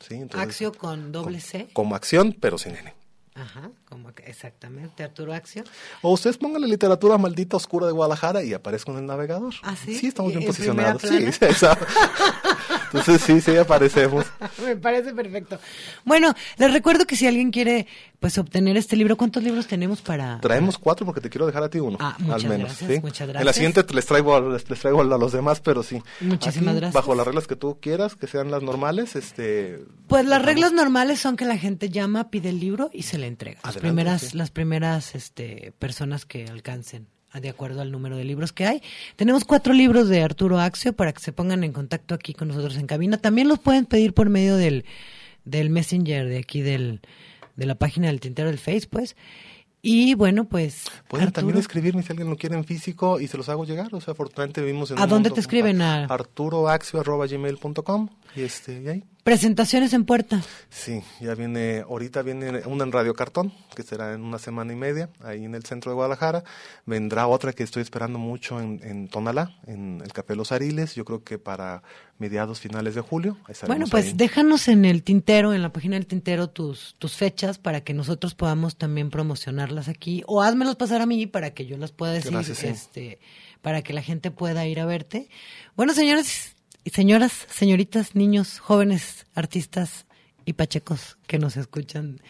[0.00, 0.14] ¿sí?
[0.14, 1.68] Entonces, Axio con doble C.
[1.72, 2.94] como acción, pero sin N.
[3.34, 5.62] Ajá, como que- exactamente, Arturo Axio.
[6.02, 9.54] O ustedes pongan la literatura maldita oscura de Guadalajara y aparezco en el navegador.
[9.62, 9.94] ¿Ah, sí?
[9.94, 11.36] Sí, estamos bien ¿En primera posicionados.
[11.38, 11.86] Sí, exacto.
[12.86, 14.26] Entonces sí, sí aparecemos.
[14.64, 15.58] Me parece perfecto.
[16.04, 17.86] Bueno, les recuerdo que si alguien quiere
[18.20, 20.40] pues obtener este libro, ¿cuántos libros tenemos para...?
[20.40, 22.66] Traemos cuatro porque te quiero dejar a ti uno, Ah, muchas al menos.
[22.68, 23.00] gracias, ¿sí?
[23.00, 23.54] muchas En la gracias.
[23.56, 26.02] siguiente te les traigo, a- les, les traigo a los demás, pero sí.
[26.20, 26.94] Muchísimas Aquí, gracias.
[26.94, 29.78] Bajo las reglas que tú quieras, que sean las normales, este...
[30.08, 33.28] Pues las reglas normales son que la gente llama, pide el libro y se le
[33.28, 33.60] entrega.
[33.64, 34.36] Las primeras, sí.
[34.36, 37.06] las primeras este, personas que alcancen
[37.40, 38.82] de acuerdo al número de libros que hay.
[39.14, 42.76] Tenemos cuatro libros de Arturo Axio para que se pongan en contacto aquí con nosotros
[42.78, 43.18] en cabina.
[43.18, 44.86] También los pueden pedir por medio del,
[45.44, 47.00] del Messenger de aquí del,
[47.58, 49.16] de la página del Tintero del Face, pues.
[49.82, 50.84] Y bueno, pues.
[51.08, 53.94] Pueden Arturo, también escribirme si alguien lo quiere en físico y se los hago llegar.
[53.94, 55.80] O sea, afortunadamente vivimos en ¿A un dónde mundo- te escriben?
[55.82, 59.04] A- arturoaxio.gmail.com y este, y ahí.
[59.28, 60.42] Presentaciones en puerta.
[60.70, 64.76] Sí, ya viene, ahorita viene una en Radio Cartón, que será en una semana y
[64.76, 66.44] media, ahí en el centro de Guadalajara.
[66.86, 71.04] Vendrá otra que estoy esperando mucho en, en Tonalá, en el Café Los Ariles, yo
[71.04, 71.82] creo que para
[72.16, 73.36] mediados finales de julio.
[73.66, 74.12] Bueno, pues ahí.
[74.16, 78.34] déjanos en el tintero, en la página del tintero, tus, tus fechas para que nosotros
[78.34, 80.22] podamos también promocionarlas aquí.
[80.26, 82.66] O házmelos pasar a mí para que yo las pueda decir, Gracias, sí.
[82.66, 83.18] este,
[83.60, 85.28] para que la gente pueda ir a verte.
[85.76, 86.56] Bueno, señores
[86.88, 90.06] y señoras, señoritas, niños, jóvenes, artistas
[90.46, 92.22] y pachecos que nos escuchan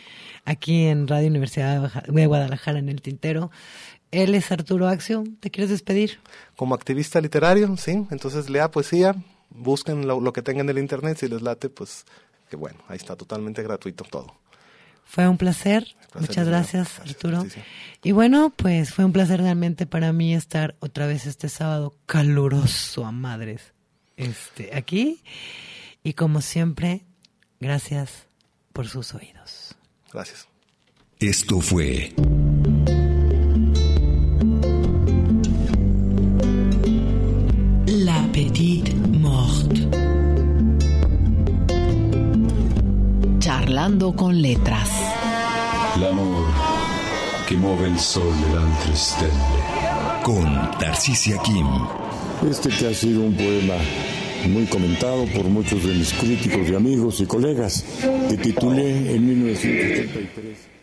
[0.44, 3.52] aquí en Radio Universidad de Guadalajara en el tintero.
[4.10, 5.22] Él es Arturo Axio.
[5.38, 6.18] ¿Te quieres despedir?
[6.56, 9.14] Como activista literario, sí, entonces lea poesía,
[9.50, 12.04] busquen lo, lo que tengan en el internet, si les late, pues
[12.50, 14.34] que bueno, ahí está totalmente gratuito todo.
[15.04, 15.84] Fue un placer.
[16.10, 17.46] placer Muchas gracias, Arturo.
[18.02, 23.06] Y bueno, pues fue un placer realmente para mí estar otra vez este sábado caluroso
[23.06, 23.77] a madres
[24.18, 25.22] este, aquí.
[26.02, 27.06] Y como siempre,
[27.60, 28.26] gracias
[28.74, 29.74] por sus oídos.
[30.12, 30.46] Gracias.
[31.18, 32.12] Esto fue...
[37.86, 39.88] La Petite Morte.
[43.38, 44.90] Charlando con letras.
[45.98, 46.78] L'amor
[47.48, 49.32] che muove il sole e le.
[50.20, 51.88] Con Tarcisia Kim.
[52.46, 53.74] Este que ha sido un poema
[54.48, 57.84] muy comentado por muchos de mis críticos y amigos y colegas,
[58.28, 60.77] que titulé en 1983.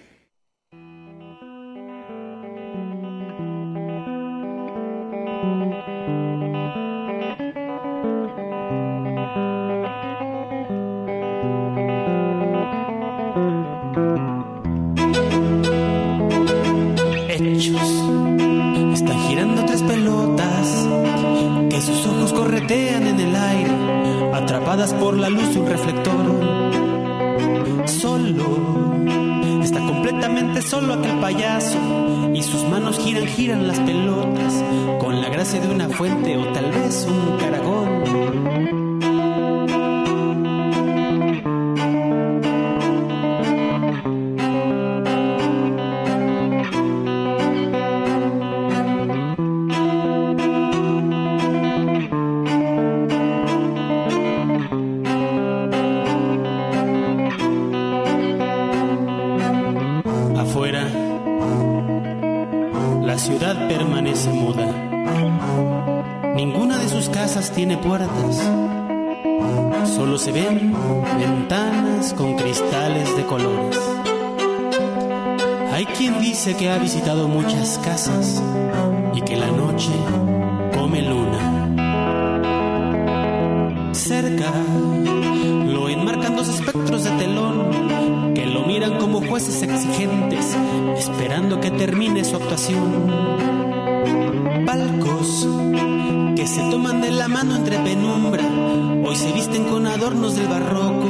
[100.05, 101.07] adornos del barroco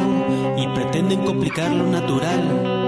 [0.57, 2.84] y pretenden complicar lo natural.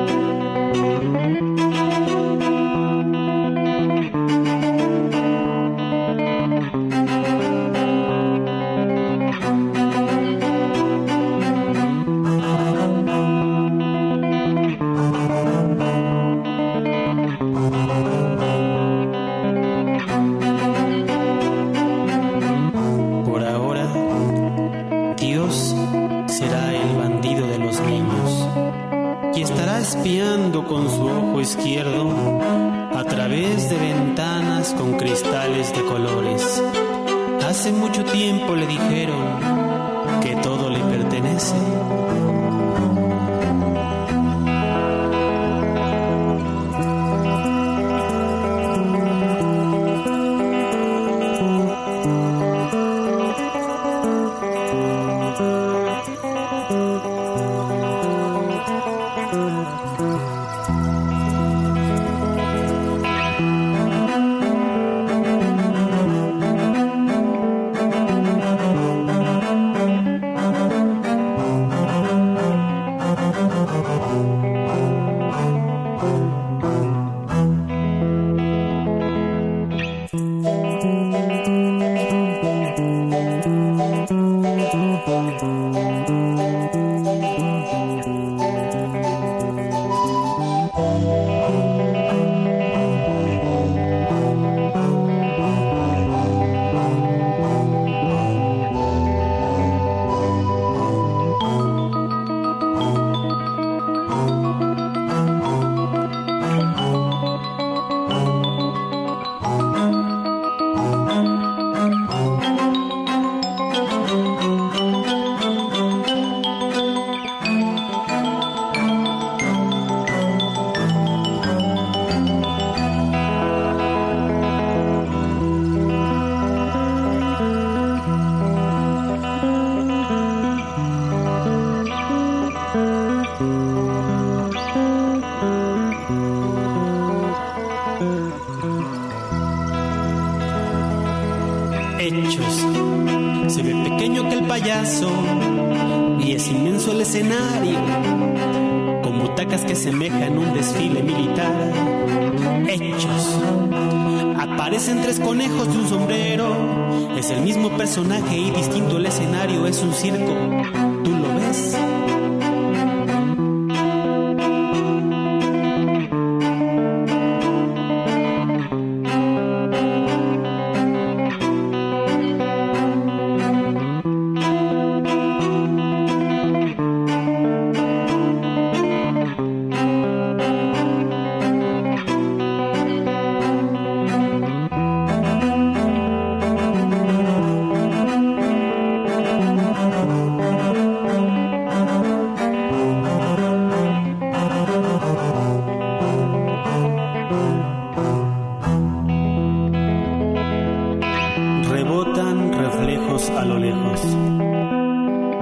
[203.47, 204.01] Lo lejos.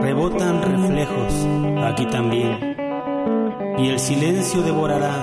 [0.02, 1.48] Rebotan reflejos
[1.84, 2.76] aquí también.
[3.78, 5.14] Y el silencio devorará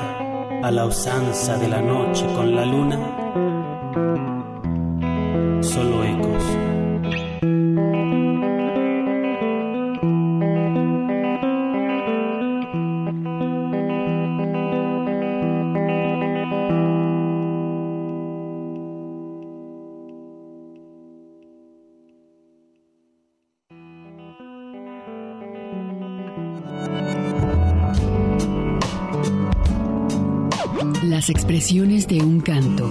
[0.62, 4.31] a la usanza de la noche con la luna.
[31.62, 32.88] Las expresiones de un canto.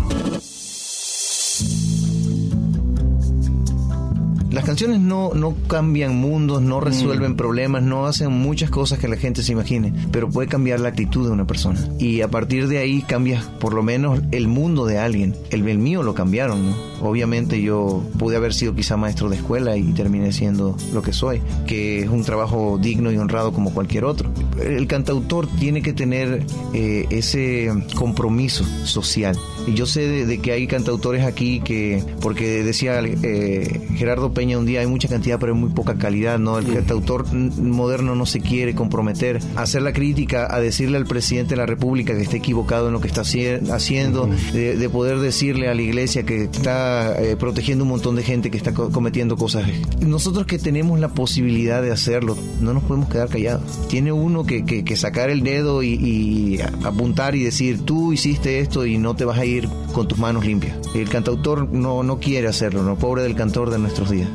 [4.50, 9.18] Las canciones no, no cambian mundos, no resuelven problemas, no hacen muchas cosas que la
[9.18, 11.86] gente se imagine, pero puede cambiar la actitud de una persona.
[12.00, 15.36] Y a partir de ahí cambias por lo menos el mundo de alguien.
[15.50, 16.91] El, el mío lo cambiaron, ¿no?
[17.02, 21.42] Obviamente yo pude haber sido quizá maestro de escuela y terminé siendo lo que soy,
[21.68, 24.32] que es un trabajo digno y honrado como cualquier otro.
[24.64, 29.36] El cantautor tiene que tener eh, ese compromiso social.
[29.68, 34.58] Y yo sé de, de que hay cantautores aquí que, porque decía eh, Gerardo Peña
[34.58, 36.58] un día, hay mucha cantidad pero hay muy poca calidad, ¿no?
[36.58, 41.52] El cantautor moderno no se quiere comprometer a hacer la crítica, a decirle al presidente
[41.52, 45.20] de la República que está equivocado en lo que está haci- haciendo, de, de poder
[45.20, 48.90] decirle a la iglesia que está eh, protegiendo un montón de gente que está co-
[48.92, 49.66] cometiendo cosas.
[50.00, 53.64] Nosotros que tenemos la posibilidad de hacerlo, no nos podemos quedar callados.
[53.88, 58.86] Tiene uno que, que- sacar el dedo y, y apuntar y decir, tú hiciste esto
[58.86, 60.76] y no te vas a ir con tus manos limpias.
[60.94, 62.96] El cantautor no, no quiere hacerlo, ¿no?
[62.98, 64.30] Pobre del cantor de nuestros días.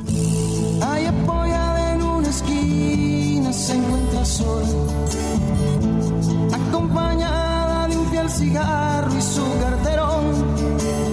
[0.82, 4.24] Ahí apoyada en una esquina se encuentra
[6.52, 10.05] acompañada de un cigarro y su carterón.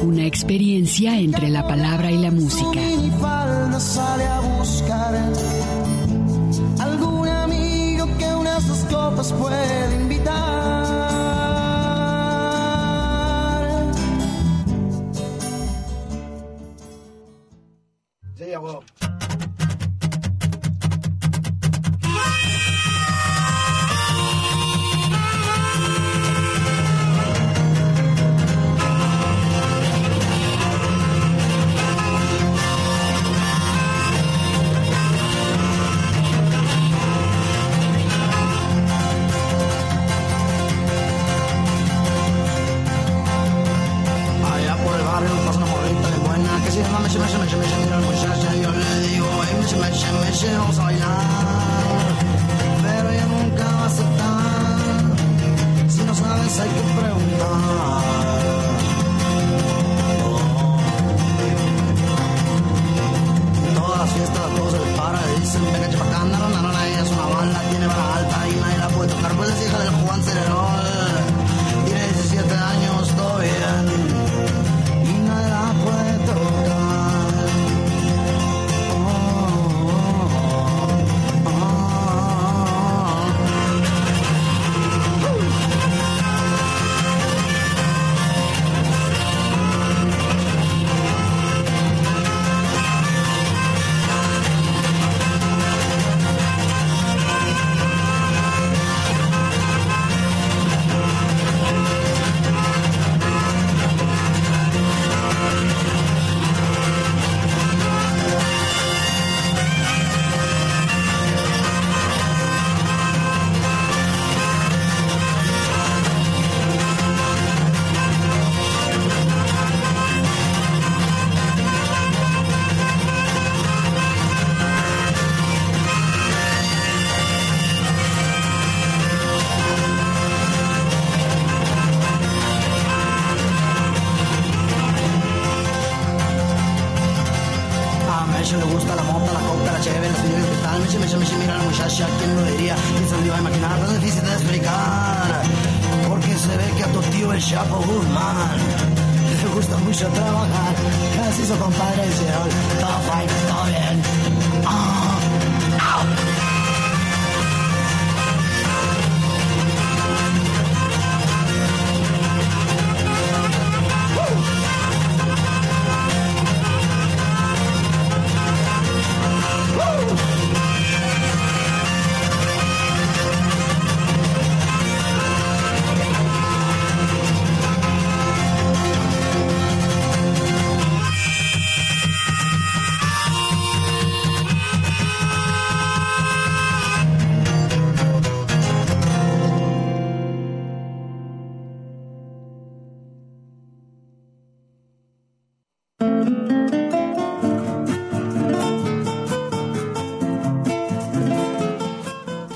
[0.03, 2.79] Una experiencia entre la palabra y la música.
[3.79, 5.13] Sale a buscar
[6.79, 10.33] algún amigo que unas dos copas puede invitar.
[18.35, 18.59] Sí, a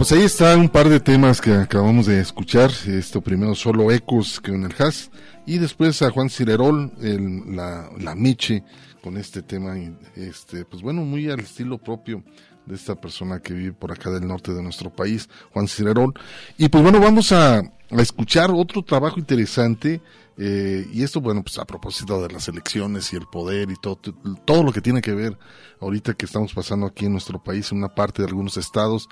[0.08, 2.72] Pues ahí está un par de temas que acabamos de escuchar.
[2.88, 5.12] Esto primero solo Ecos con el Has
[5.46, 8.64] y después a Juan Cirerol, el, la, la Miche
[9.04, 9.76] con este tema,
[10.16, 12.24] este, pues bueno, muy al estilo propio
[12.66, 16.14] de esta persona que vive por acá del norte de nuestro país, Juan Cirerol.
[16.58, 20.02] Y pues bueno, vamos a, a escuchar otro trabajo interesante
[20.38, 24.00] eh, y esto, bueno, pues a propósito de las elecciones y el poder y todo,
[24.46, 25.38] todo lo que tiene que ver
[25.82, 29.10] ahorita que estamos pasando aquí en nuestro país, en una parte de algunos estados,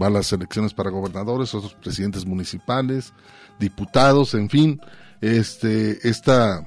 [0.00, 3.12] va a las elecciones para gobernadores, otros presidentes municipales,
[3.58, 4.80] diputados, en fin,
[5.20, 6.64] este, esta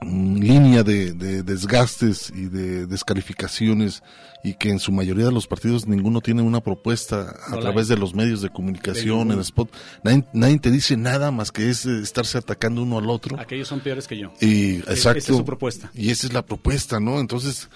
[0.00, 4.02] mm, línea de, de desgastes y de descalificaciones
[4.44, 7.86] y que en su mayoría de los partidos ninguno tiene una propuesta a No través
[7.88, 9.70] de los medios de comunicación, De en spot.
[10.02, 13.38] Nadie, nadie te dice nada más que es eh, estarse atacando uno al otro.
[13.38, 14.32] Aquellos son peores que yo.
[14.40, 14.92] Y exacto.
[15.18, 15.90] Esa es su propuesta.
[15.94, 17.20] Y esa es la propuesta, ¿no?
[17.20, 17.68] Entonces,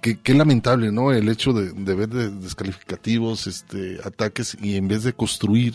[0.00, 1.12] qué, qué lamentable, ¿no?
[1.12, 5.74] El hecho de, de ver de- descalificativos, este, ataques y en vez de construir,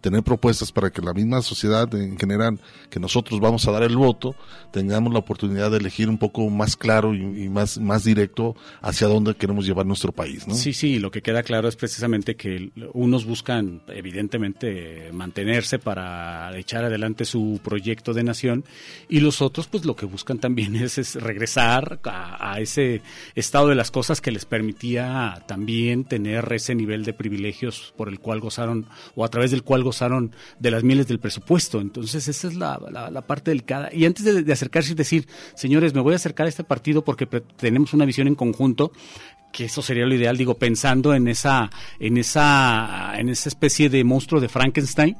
[0.00, 2.58] tener propuestas para que la misma sociedad en general,
[2.88, 4.34] que nosotros vamos a dar el voto,
[4.72, 9.06] tengamos la oportunidad de elegir un poco más claro y, y más, más directo hacia
[9.06, 10.54] dónde queremos llevar nuestro país, ¿no?
[10.54, 16.84] Sí, sí, lo que queda claro es precisamente que unos buscan evidentemente mantenerse para echar
[16.84, 18.64] adelante su proyecto de nación
[19.08, 23.02] y los otros pues lo que buscan también es, es regresar a, ese
[23.34, 28.18] estado de las cosas que les permitía también tener ese nivel de privilegios por el
[28.20, 31.80] cual gozaron o a través del cual gozaron de las miles del presupuesto.
[31.80, 33.90] Entonces esa es la, la- la parte delicada.
[33.92, 37.02] Y antes de, de acercarse y decir, señores, me voy a acercar a este partido
[37.04, 38.92] porque tenemos una visión en conjunto,
[39.52, 44.04] que eso sería lo ideal, digo, pensando en esa, en esa, en esa especie de
[44.04, 45.16] monstruo de Frankenstein,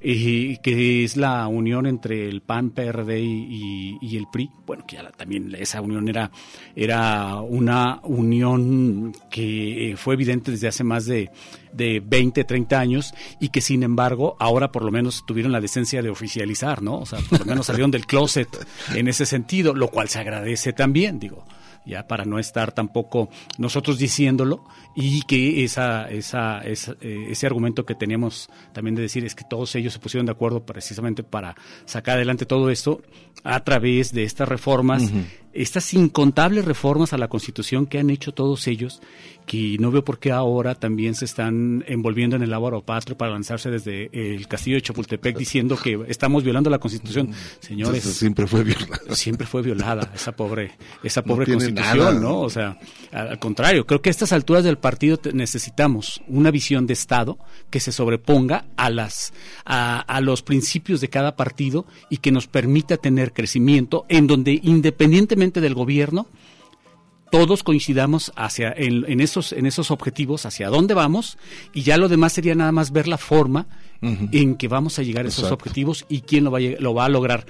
[0.00, 4.50] eh, que es la unión entre el PAN, PRD y, el PRI.
[4.66, 6.30] Bueno, que ya también esa unión era,
[6.76, 11.30] era una unión que eh, fue evidente desde hace más de,
[11.72, 16.00] de 20, 30 años y que sin embargo ahora por lo menos tuvieron la decencia
[16.00, 17.00] de oficializar, ¿no?
[17.00, 18.48] O sea, por lo menos salieron del closet
[18.94, 21.44] en ese sentido, lo cual se agradece también, digo
[21.84, 23.28] ya para no estar tampoco
[23.58, 29.24] nosotros diciéndolo y que esa, esa, esa, eh, ese argumento que teníamos también de decir
[29.24, 31.54] es que todos ellos se pusieron de acuerdo precisamente para
[31.84, 33.02] sacar adelante todo esto
[33.42, 35.12] a través de estas reformas.
[35.54, 39.00] Estas incontables reformas a la Constitución que han hecho todos ellos,
[39.46, 43.32] que no veo por qué ahora también se están envolviendo en el lábaro patrio para
[43.32, 47.30] lanzarse desde el castillo de Chapultepec diciendo que estamos violando la Constitución.
[47.60, 48.98] Señores, Entonces, siempre fue violada.
[49.14, 50.72] siempre fue violada esa pobre
[51.02, 52.20] esa pobre constitución nada.
[52.20, 52.78] no o sea
[53.12, 57.38] al contrario creo que a estas alturas del partido necesitamos una visión de estado
[57.70, 59.32] que se sobreponga a las
[59.64, 64.58] a, a los principios de cada partido y que nos permita tener crecimiento en donde
[64.62, 66.26] independientemente del gobierno
[67.30, 71.36] todos coincidamos hacia en, en esos en esos objetivos hacia dónde vamos
[71.72, 73.66] y ya lo demás sería nada más ver la forma
[74.02, 75.54] en que vamos a llegar a esos Exacto.
[75.54, 77.46] objetivos y quién lo va a, lo va a lograr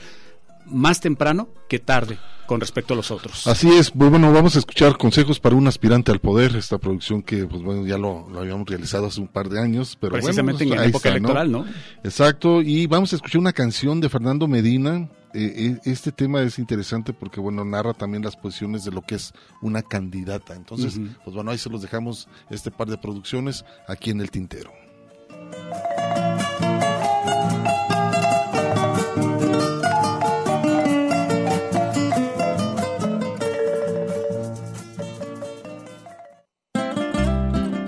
[0.66, 3.46] más temprano que tarde con respecto a los otros.
[3.46, 7.22] Así es, pues bueno, vamos a escuchar consejos para un aspirante al poder, esta producción
[7.22, 10.64] que pues bueno, ya lo, lo habíamos realizado hace un par de años, pero Precisamente
[10.64, 11.64] bueno, en ahí época está, electoral, ¿no?
[12.02, 15.08] Exacto, y vamos a escuchar una canción de Fernando Medina.
[15.32, 19.16] Eh, eh, este tema es interesante porque bueno, narra también las posiciones de lo que
[19.16, 19.32] es
[19.62, 20.54] una candidata.
[20.54, 24.70] Entonces, pues bueno, ahí se los dejamos este par de producciones aquí en el tintero.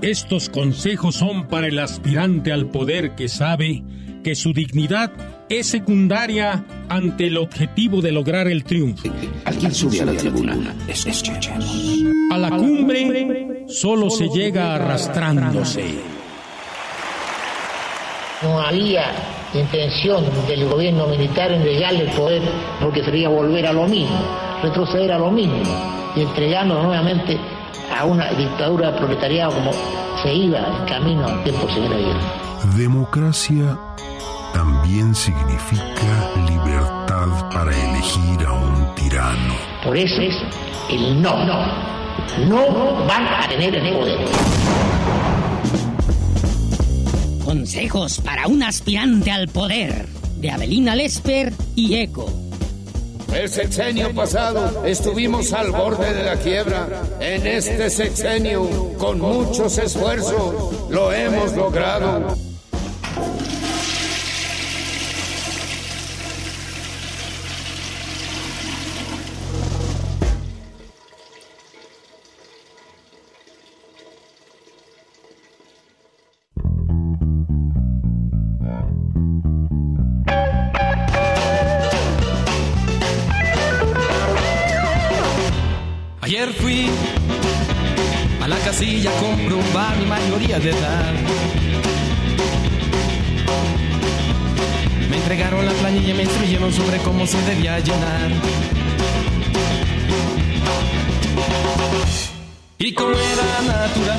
[0.07, 3.83] Estos consejos son para el aspirante al poder que sabe
[4.23, 5.11] que su dignidad
[5.49, 9.09] es secundaria ante el objetivo de lograr el triunfo.
[9.45, 10.77] Alguien sube a la tribuna.
[10.87, 12.05] Escuchemos.
[12.31, 15.97] A la cumbre solo se llega arrastrándose.
[18.45, 19.07] No había
[19.55, 22.43] intención del gobierno militar en entregarle el poder
[22.81, 24.21] porque sería volver a lo mismo,
[24.63, 25.65] retroceder a lo mismo
[26.15, 27.56] y entregarnos nuevamente
[27.95, 29.71] a una dictadura del proletariado como
[30.23, 32.77] se iba en camino al tiempo se viendo.
[32.77, 33.79] Democracia
[34.53, 39.55] también significa libertad para elegir a un tirano.
[39.85, 40.35] Por eso es
[40.91, 41.67] el no, no,
[42.49, 44.19] no van a tener el poder.
[47.45, 50.07] Consejos para un aspirante al poder
[50.37, 52.46] de Abelina Lesper y Eco.
[53.33, 56.89] El sexenio pasado estuvimos al borde de la quiebra.
[57.21, 62.37] En este sexenio, con muchos esfuerzos, lo hemos logrado.
[95.09, 98.31] Me entregaron la planilla y me instruyeron sobre cómo se debía llenar.
[102.79, 104.19] Y como era natural,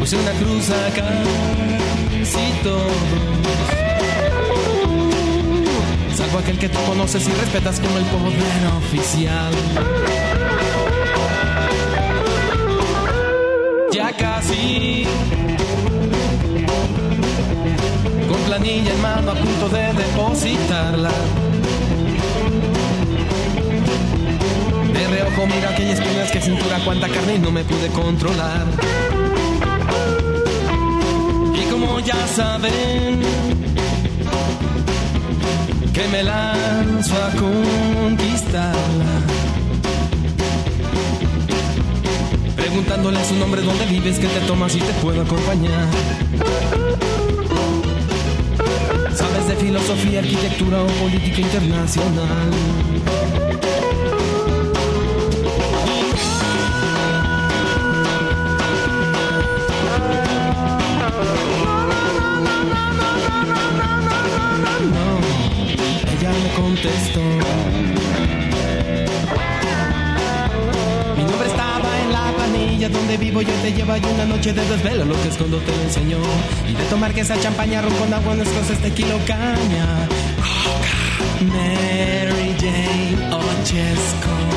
[0.00, 2.92] puse una cruz a casi todos.
[6.16, 9.52] Salvo aquel que tú conoces y respetas como el poder oficial.
[14.18, 15.06] Casi.
[18.28, 21.10] Con planilla en mano a punto de depositarla.
[24.92, 28.66] De reojo mira aquellas piernas que cintura cuánta carne y no me pude controlar.
[31.54, 33.20] Y como ya saben
[35.92, 39.27] que me lanzo a conquistarla.
[42.78, 45.88] Preguntándole a su nombre dónde vives, que te tomas y te puedo acompañar.
[49.12, 52.50] Sabes de filosofía, arquitectura o política internacional.
[73.08, 75.82] Donde vivo yo te llevo y una noche de desvelo lo que escondo te lo
[75.82, 76.18] enseñó.
[76.68, 80.06] Y de tomar que esa champaña, ron con agua, unas cosas, tequila caña.
[80.36, 84.47] Coca, Mary Jane o Chesco.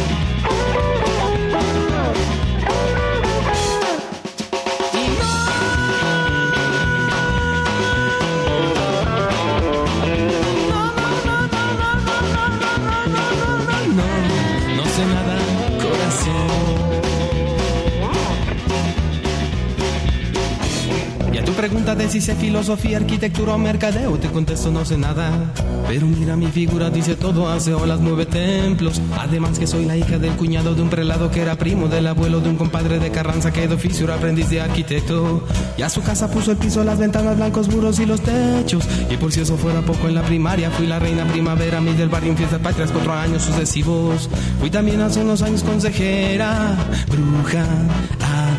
[21.61, 25.53] Pregunta de si sé filosofía, arquitectura o mercadeo, te contesto no sé nada.
[25.87, 28.99] Pero mira mi figura, dice todo, hace olas, mueve templos.
[29.19, 32.39] Además que soy la hija del cuñado de un prelado que era primo del abuelo
[32.39, 35.45] de un compadre de Carranza que de oficio era aprendiz de arquitecto.
[35.77, 38.83] Y a su casa puso el piso, las ventanas, blancos muros y los techos.
[39.11, 42.09] Y por si eso fuera poco en la primaria, fui la reina primavera, mi del
[42.09, 44.31] barrio en fiestas patrias, cuatro años sucesivos.
[44.59, 46.75] Fui también hace unos años consejera,
[47.07, 47.65] bruja,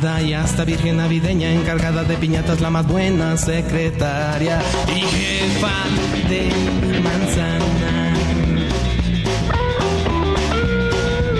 [0.03, 5.71] y hasta virgen navideña, encargada de piñatas, la más buena secretaria y jefa
[6.29, 6.51] de
[7.01, 8.15] manzana.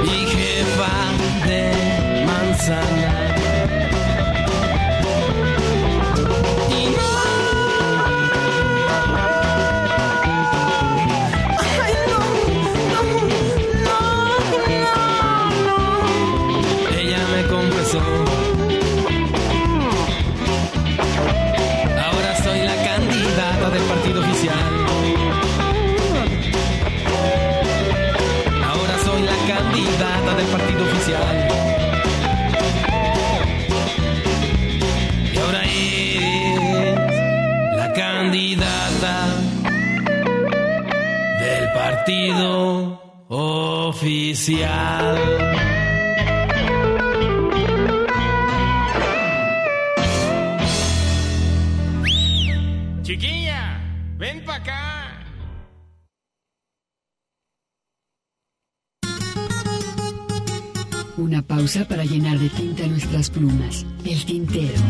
[0.05, 3.32] Y jefa de manzana.
[63.33, 63.87] Plumas.
[64.05, 64.81] El tintero.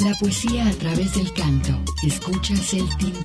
[0.00, 1.72] La poesía a través del canto.
[2.02, 3.15] Escuchas el tintero.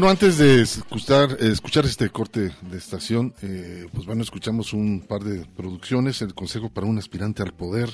[0.00, 5.22] Bueno, antes de escuchar, escuchar este corte de estación, eh, pues bueno, escuchamos un par
[5.22, 7.90] de producciones, el Consejo para un aspirante al poder,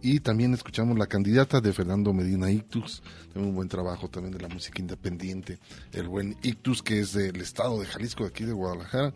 [0.00, 3.02] y también escuchamos la candidata de Fernando Medina Ictus,
[3.32, 5.58] también un buen trabajo también de la música independiente,
[5.90, 9.12] el buen Ictus, que es del estado de Jalisco, de aquí de Guadalajara,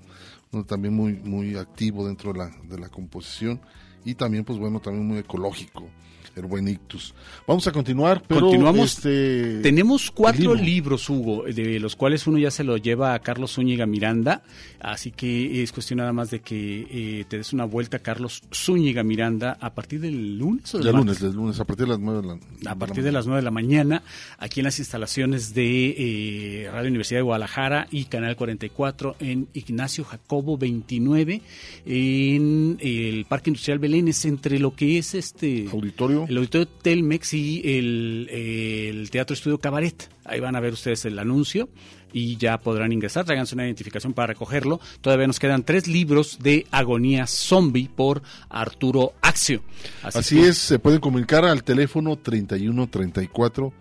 [0.50, 3.60] uno también muy, muy activo dentro de la, de la composición,
[4.04, 5.88] y también, pues bueno, también muy ecológico
[6.36, 7.14] el buen Ictus.
[7.46, 8.96] Vamos a continuar, pero Continuamos.
[8.96, 10.64] este, Tenemos cuatro libro.
[10.64, 14.42] libros, Hugo, de los cuales uno ya se lo lleva a Carlos Zúñiga Miranda,
[14.80, 19.02] así que es cuestión nada más de que eh, te des una vuelta, Carlos Zúñiga
[19.02, 22.22] Miranda, a partir del lunes o del lunes, del lunes, a partir de las nueve
[22.22, 22.26] de
[22.62, 24.02] la a partir de las 9 de la mañana,
[24.38, 30.04] aquí en las instalaciones de eh, Radio Universidad de Guadalajara y Canal 44 en Ignacio
[30.04, 31.42] Jacobo 29,
[31.86, 37.34] en el Parque Industrial Belén, es entre lo que es este auditorio, el auditorio Telmex
[37.34, 40.10] y el, el Teatro Estudio Cabaret.
[40.24, 41.68] Ahí van a ver ustedes el anuncio
[42.12, 44.80] y ya podrán ingresar, tráiganse una identificación para recogerlo.
[45.00, 49.62] Todavía nos quedan tres libros de Agonía Zombie por Arturo Axio.
[50.02, 53.72] Así, que- es, se pueden comunicar al teléfono 3134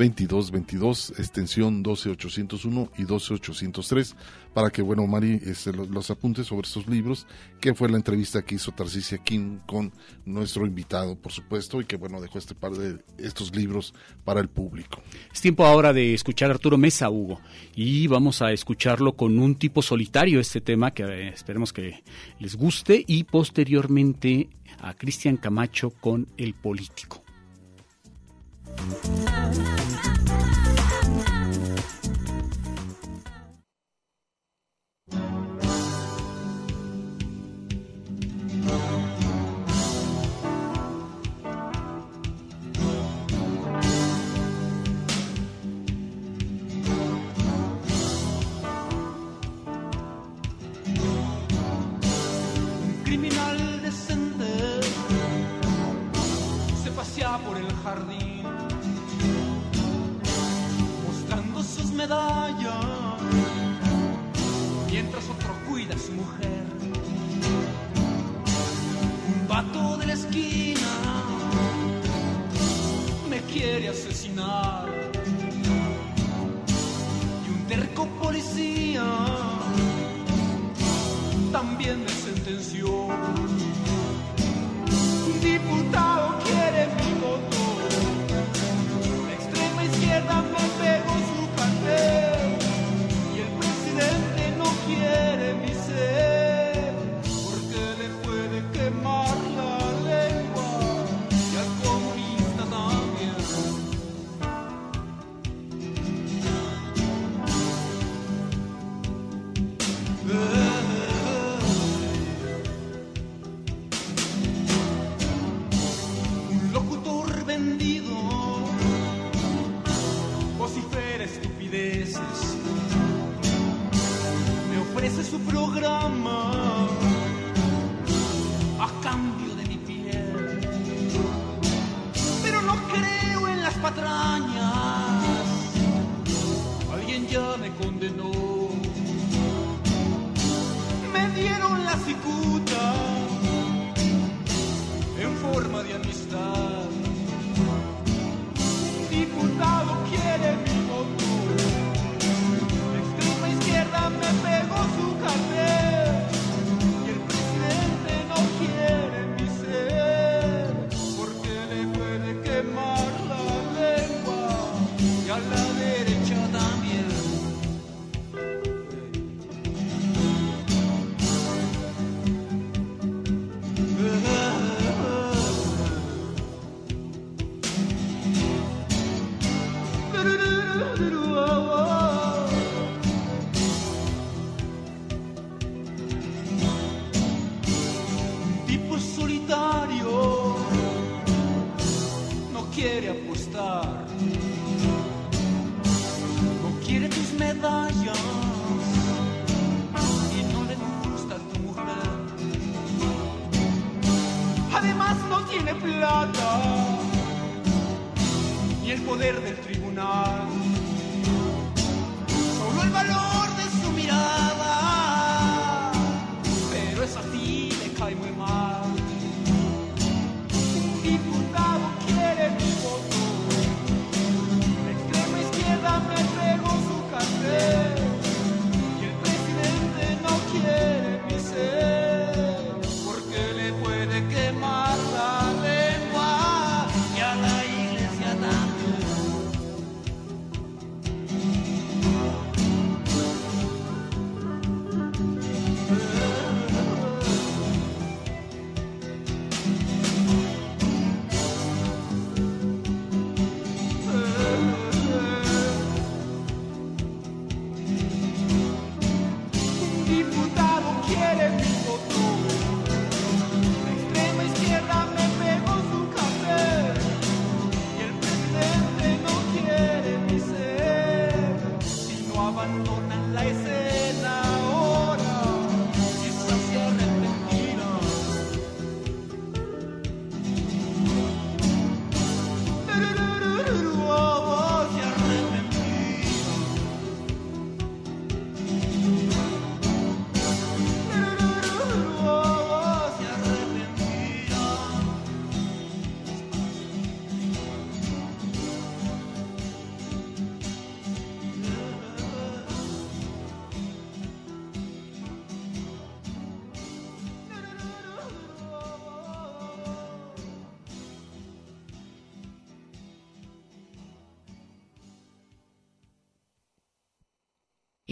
[0.00, 4.16] 2222, extensión 12801 y 12803,
[4.54, 7.26] para que, bueno, Mari este, los, los apunte sobre estos libros,
[7.60, 9.92] que fue la entrevista que hizo Tarcisia King con
[10.24, 13.92] nuestro invitado, por supuesto, y que, bueno, dejó este par de estos libros
[14.24, 15.02] para el público.
[15.32, 17.38] Es tiempo ahora de escuchar a Arturo Mesa, Hugo,
[17.74, 22.02] y vamos a escucharlo con un tipo solitario, este tema que eh, esperemos que
[22.38, 24.48] les guste, y posteriormente
[24.80, 27.19] a Cristian Camacho con El Político.
[28.78, 28.82] Ah,
[29.28, 30.09] ah, ah.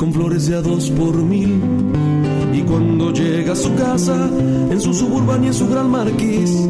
[0.00, 1.60] Con flores de a dos por mil.
[2.54, 4.30] Y cuando llega a su casa,
[4.70, 6.66] en su suburban y en su gran marquís,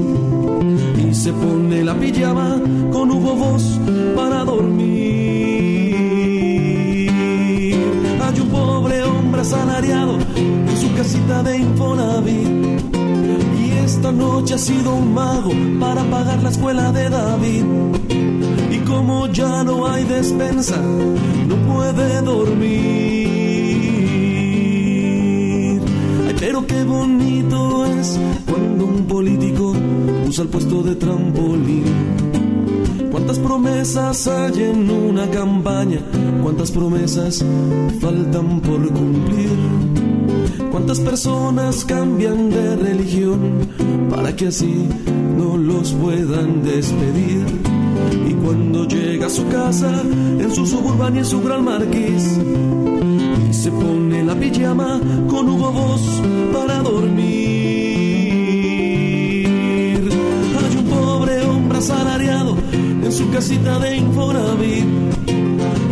[0.98, 3.78] y se pone la pijama con Hugo Boss
[4.16, 5.10] para dormir.
[8.20, 12.48] Hay un pobre hombre asalariado en su casita de Infonavit.
[13.62, 17.64] Y esta noche ha sido un mago para pagar la escuela de David.
[18.72, 20.80] Y como ya no hay despensa,
[21.48, 23.09] no puede dormir.
[26.70, 28.18] Qué bonito es
[28.48, 29.72] cuando un político
[30.26, 31.84] usa el puesto de trampolín.
[33.10, 36.00] ¿Cuántas promesas hay en una campaña?
[36.42, 37.44] ¿Cuántas promesas
[38.00, 39.58] faltan por cumplir?
[40.70, 43.40] ¿Cuántas personas cambian de religión
[44.08, 44.88] para que así
[45.36, 47.44] no los puedan despedir?
[48.28, 52.79] Y cuando llega a su casa, en su suburban y en su gran marquís, y
[53.60, 57.20] se pone la pijama con Hugo Boss para dormir.
[60.58, 64.86] Hay un pobre hombre asalariado en su casita de Infonavit.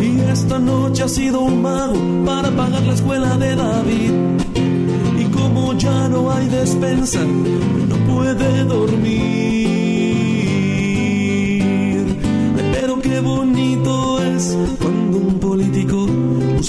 [0.01, 4.13] Y esta noche ha sido un mago para pagar la escuela de David.
[5.19, 9.58] Y como ya no hay despensa, no puede dormir.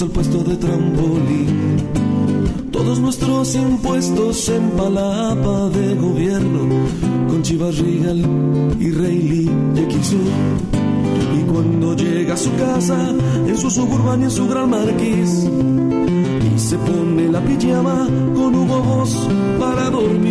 [0.00, 1.76] Usa el puesto de trampolín.
[2.70, 6.68] Todos nuestros impuestos en palapa de gobierno,
[7.28, 8.18] con Chivas Regal
[8.80, 9.88] y Rayleigh de.
[11.38, 12.96] Y cuando llega a su casa,
[13.46, 15.46] en su suburban y en su gran marquís,
[16.54, 19.28] y se pone la pijama con Hugo Boss
[19.58, 20.30] para dormir.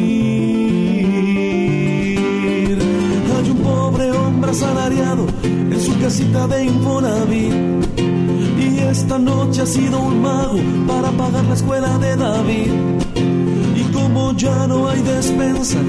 [3.37, 7.98] Hay un pobre hombre asalariado en su casita de Infonavit.
[8.89, 10.57] Esta noche ha sido un mago
[10.87, 12.71] para pagar la escuela de David.
[13.75, 15.79] Y como ya no hay despensa,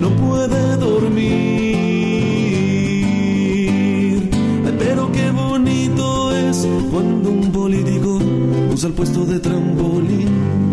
[0.00, 1.72] no puede dormir.
[4.76, 8.18] Pero qué bonito es cuando un político
[8.74, 10.71] usa el puesto de trampolín.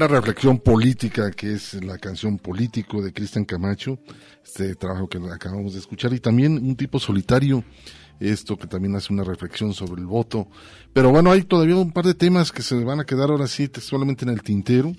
[0.00, 3.98] Buena reflexión política que es la canción Político de Cristian Camacho,
[4.42, 7.62] este trabajo que acabamos de escuchar, y también un tipo solitario,
[8.18, 10.48] esto que también hace una reflexión sobre el voto.
[10.94, 13.68] Pero bueno, hay todavía un par de temas que se van a quedar ahora sí
[13.78, 14.94] solamente en el tintero.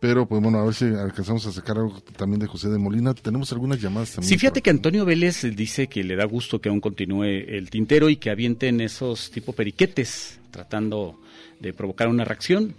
[0.00, 3.12] Pero pues bueno, a ver si alcanzamos a sacar algo también de José de Molina.
[3.12, 4.30] Tenemos algunas llamadas también.
[4.30, 8.08] Sí, fíjate que Antonio Vélez dice que le da gusto que aún continúe el tintero
[8.08, 11.20] y que avienten esos tipo periquetes, tratando
[11.60, 12.74] de provocar una reacción.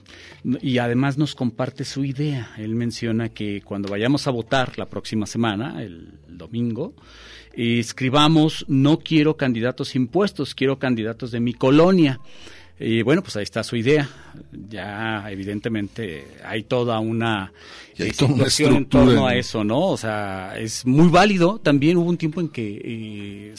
[0.62, 2.52] Y además nos comparte su idea.
[2.58, 6.96] Él menciona que cuando vayamos a votar la próxima semana, el, domingo,
[7.54, 12.20] escribamos no quiero candidatos impuestos, quiero candidatos de mi colonia.
[12.80, 14.10] Y bueno, pues ahí está su idea.
[14.52, 17.54] Ya evidentemente hay toda una
[17.98, 19.88] Y hay eh, toda una situación en estructura torno a eso, ¿no?
[19.90, 21.60] O sea, es muy válido.
[21.60, 23.54] También hubo un tiempo en que eh,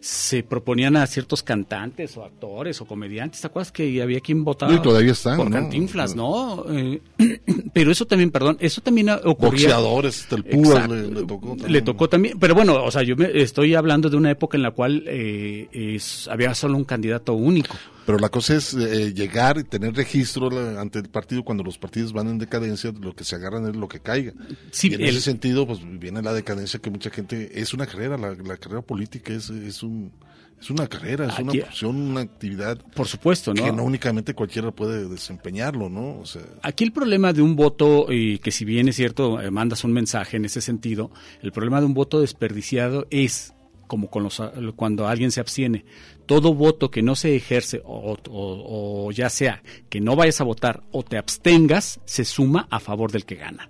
[0.00, 3.40] se proponían a ciertos cantantes o actores o comediantes.
[3.40, 5.56] ¿Te acuerdas que había quien votaba No, y todavía están, por ¿no?
[5.56, 6.64] Cantinflas, ¿no?
[6.70, 7.00] Eh,
[7.72, 9.68] pero eso también, perdón, eso también ocurría.
[9.76, 10.94] Boxeadores, hasta el Exacto.
[10.94, 11.72] le, le tocó también.
[11.72, 14.62] Le tocó también, pero bueno, o sea, yo me estoy hablando de una época en
[14.62, 17.76] la cual eh, es- había solo un candidato único.
[18.06, 21.78] Pero la cosa es eh, llegar y tener registro la- ante el partido cuando los
[21.78, 24.32] partidos van en decadencia, lo que se agarran es lo que caiga.
[24.70, 27.86] Sí, y en el- ese sentido, pues viene la decadencia que mucha gente es una
[27.86, 30.12] carrera, la, la carrera política es, es un
[30.60, 32.78] es una carrera, es una Aquí- opción, una actividad.
[32.94, 33.62] Por supuesto, ¿no?
[33.62, 36.20] Que no únicamente cualquiera puede desempeñarlo, ¿no?
[36.20, 39.50] O sea, Aquí el problema de un voto, y que si bien es cierto, eh,
[39.50, 41.10] mandas un mensaje en ese sentido,
[41.42, 43.52] el problema de un voto desperdiciado es
[43.86, 44.40] como con los,
[44.76, 45.84] cuando alguien se abstiene.
[46.26, 51.02] Todo voto que no se ejerce, o, ya sea que no vayas a votar o
[51.02, 53.68] te abstengas, se suma a favor del que gana.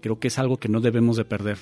[0.00, 1.56] Creo que es algo que no debemos de perder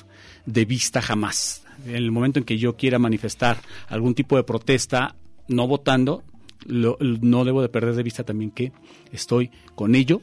[0.47, 1.65] de vista jamás.
[1.87, 3.59] En el momento en que yo quiera manifestar
[3.89, 5.15] algún tipo de protesta
[5.49, 6.25] no votando,
[6.67, 8.73] lo- no debo de perder de vista también que
[9.13, 10.21] estoy con ello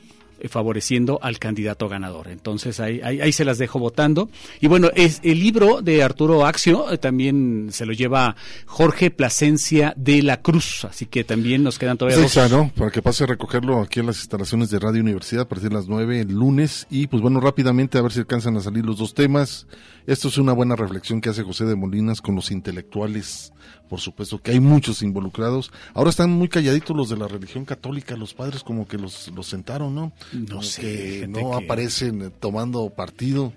[0.48, 2.30] favoreciendo al candidato ganador.
[2.30, 4.30] Entonces ahí, ahí, ahí se las dejo votando.
[4.61, 8.36] Y bueno, es el libro de Arturo Axio eh, también se lo lleva
[8.66, 12.52] Jorge Plasencia de la Cruz, así que también nos quedan todavía ahí dos.
[12.52, 12.72] ¿no?
[12.76, 15.76] Para que pase a recogerlo aquí en las instalaciones de Radio Universidad a partir de
[15.76, 16.88] las 9 el lunes.
[16.90, 19.68] Y pues bueno, rápidamente a ver si alcanzan a salir los dos temas.
[20.07, 23.53] Esto es una buena reflexión que hace José de Molinas con los intelectuales.
[23.90, 25.72] Por supuesto que hay muchos involucrados.
[25.95, 28.16] Ahora están muy calladitos los de la religión católica.
[28.16, 30.14] Los padres como que los, los sentaron, ¿no?
[30.32, 33.52] No Como sé, que no que- aparecen eh, tomando partido.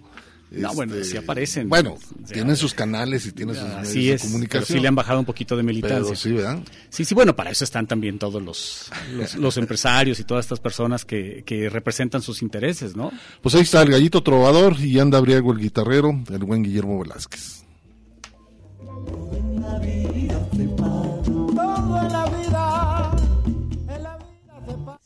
[0.51, 1.67] No, bueno, sí aparecen.
[1.71, 4.77] Bueno, O sea, tienen sus canales y tienen sus medios Así de es, pero comunicación.
[4.79, 6.03] sí le han bajado un poquito de militancia.
[6.05, 6.59] Pero sí, ¿verdad?
[6.91, 10.61] Sí, sí, bueno, para eso están también todos los, los, los empresarios y todas estas
[10.61, 13.11] personas que, que representan sus intereses, ¿no?
[13.41, 17.63] Pues ahí está el gallito trovador y anda Briago el guitarrero, el buen Guillermo Velázquez.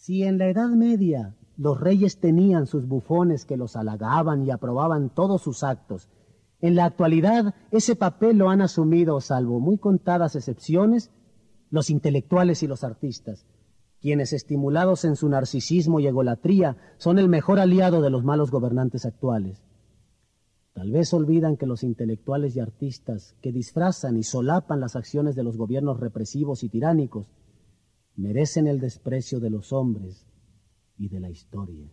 [0.07, 5.13] Si en la Edad Media los reyes tenían sus bufones que los halagaban y aprobaban
[5.13, 6.09] todos sus actos,
[6.61, 11.11] en la actualidad ese papel lo han asumido, salvo muy contadas excepciones,
[11.71, 13.49] los intelectuales y los artistas,
[14.01, 19.07] quienes estimulados en su narcisismo y egolatría son el mejor aliado de los malos gobernantes
[19.07, 19.65] actuales.
[20.73, 25.43] Tal vez olvidan que los intelectuales y artistas que disfrazan y solapan las acciones de
[25.43, 27.29] los gobiernos represivos y tiránicos
[28.17, 30.27] merecen el desprecio de los hombres
[30.99, 31.91] y de la historia.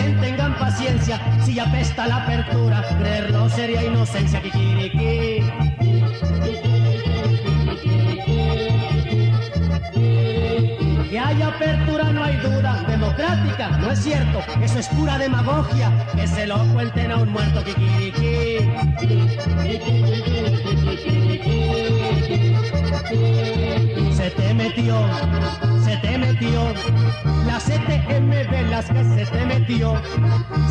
[0.00, 1.20] Tengan paciencia.
[1.44, 4.42] Si apesta la apertura, creerlo sería inocencia.
[4.42, 5.44] Kikiriki.
[11.14, 16.26] Que haya apertura no hay duda, democrática, no es cierto, eso es pura demagogia, que
[16.26, 18.68] se lo cuenten a un muerto kikiriki.
[24.12, 24.96] Se te metió,
[25.84, 26.74] se te metió,
[27.46, 29.94] la CTM Velázquez se te metió,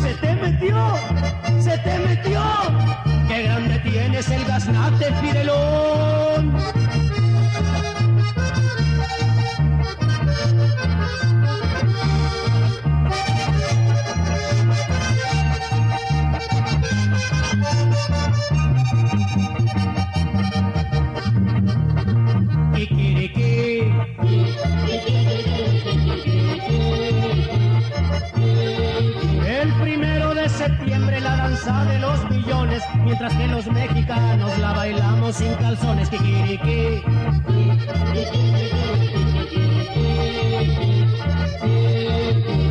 [0.02, 0.94] se te metió,
[1.58, 2.42] se te metió.
[3.28, 6.54] Qué grande tienes el gaznate, Firelón.
[31.64, 36.10] De los millones, mientras que los mexicanos la bailamos sin calzones.
[36.10, 37.02] Kikiriki.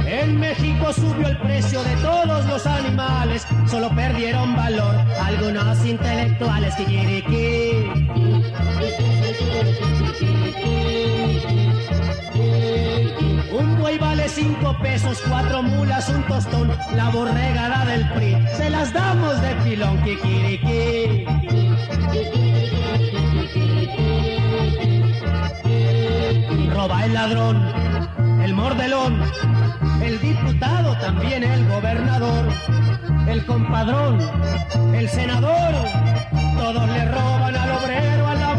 [0.06, 6.76] En México subió el precio de todos los animales, solo perdieron valor algunos intelectuales.
[6.76, 7.90] Kikiriki.
[13.54, 18.92] Un buey vale cinco pesos, cuatro mulas, un tostón, la borregada del PRI, se las
[18.92, 21.26] damos de pilón, kikiriki.
[26.74, 27.62] Roba el ladrón,
[28.44, 29.22] el mordelón,
[30.02, 32.52] el diputado, también el gobernador,
[33.28, 34.20] el compadrón,
[34.96, 35.76] el senador,
[36.58, 38.53] todos le roban al obrero, al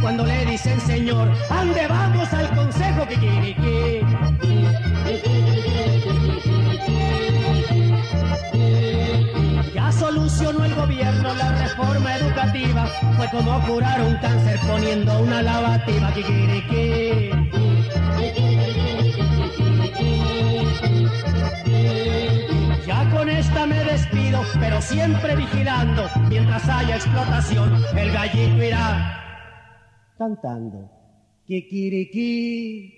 [0.00, 4.00] cuando le dicen señor, ande vamos al consejo Kikiriki.
[9.74, 12.86] Ya solucionó el gobierno la reforma educativa,
[13.16, 17.30] fue como curar un cáncer poniendo una lavativa Kikiriki.
[22.86, 26.08] Ya con esta me despido, pero siempre vigilando.
[26.28, 29.27] Mientras haya explotación, el gallito irá
[30.18, 30.90] cantando.
[31.46, 32.96] Kikiriki.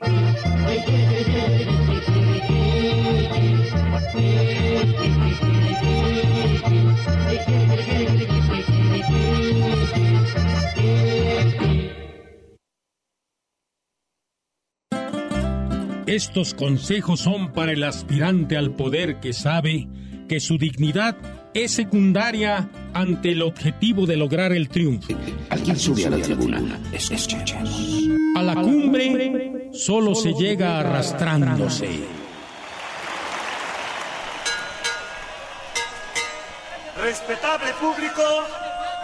[16.07, 19.89] Estos consejos son para el aspirante al poder que sabe
[20.29, 21.17] que su dignidad
[21.55, 25.15] es secundaria ante el objetivo de lograr el triunfo.
[25.49, 26.81] Alguien sube a la tribuna.
[26.93, 28.09] Escuchemos.
[28.37, 31.89] A la cumbre solo se llega arrastrándose.
[37.03, 38.23] Respetable público,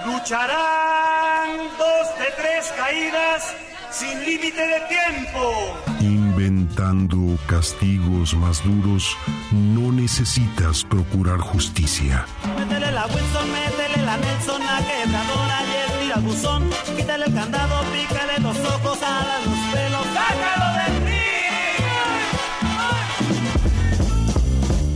[0.07, 3.57] lucharán dos de tres caídas
[3.91, 5.77] sin límite de tiempo.
[6.01, 9.17] Inventando castigos más duros,
[9.57, 12.27] no necesitas procurar justicia.
[12.59, 16.71] Métele la Wilson, métele la Nelson, la quebradora y el tira buzón.
[16.97, 21.17] Quítale el candado, pícale los ojos, a los pelos, sácalo de ti.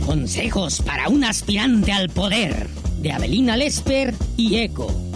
[0.05, 2.67] Consejos para un aspirante al poder
[2.99, 5.10] de Abelina Lesper y Eco.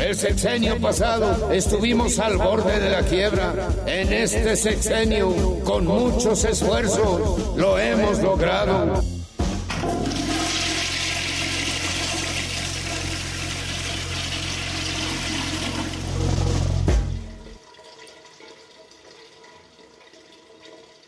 [0.00, 3.54] El sexenio pasado estuvimos al borde de la quiebra.
[3.86, 9.02] En este sexenio, con muchos esfuerzos, lo hemos logrado.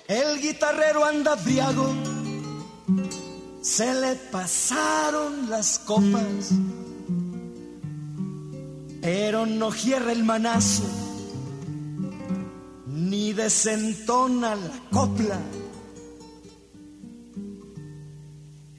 [0.09, 1.95] El guitarrero anda briago,
[3.61, 6.51] se le pasaron las copas,
[9.01, 10.85] pero no hierra el manazo,
[12.87, 15.39] ni desentona la copla.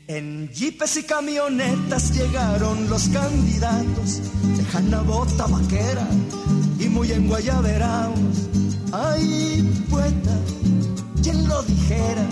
[0.08, 4.22] En jeepes y camionetas llegaron los candidatos,
[4.58, 6.08] lejana bota vaquera
[6.80, 8.20] y muy enguayaberaos.
[8.92, 10.36] Ay, poeta,
[11.22, 12.26] ¿quién lo dijera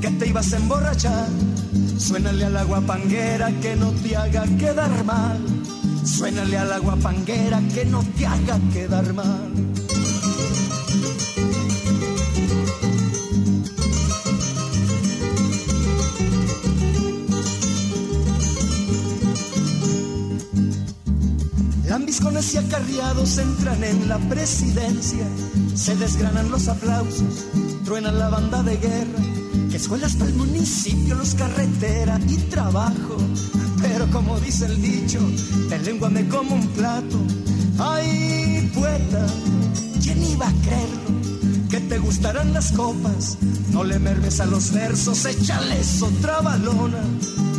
[0.00, 1.28] que te ibas a emborrachar?
[1.98, 5.53] Suénale al agua panguera que no te haga quedar mal.
[6.04, 9.52] Suénale al agua panguera que no te haga quedar mal.
[21.88, 25.26] Lambiscones y acarreados entran en la presidencia,
[25.74, 27.46] se desgranan los aplausos,
[27.84, 29.20] truena la banda de guerra,
[29.74, 33.16] que escuelas para el municipio, los carretera y trabajo.
[33.82, 35.18] Pero como dice el dicho,
[35.68, 37.18] de lengua me como un plato.
[37.80, 39.26] Ay, poeta,
[40.00, 41.68] ¿quién iba a creerlo?
[41.68, 43.36] Que te gustarán las copas,
[43.72, 47.02] no le mermes a los versos, échales otra balona.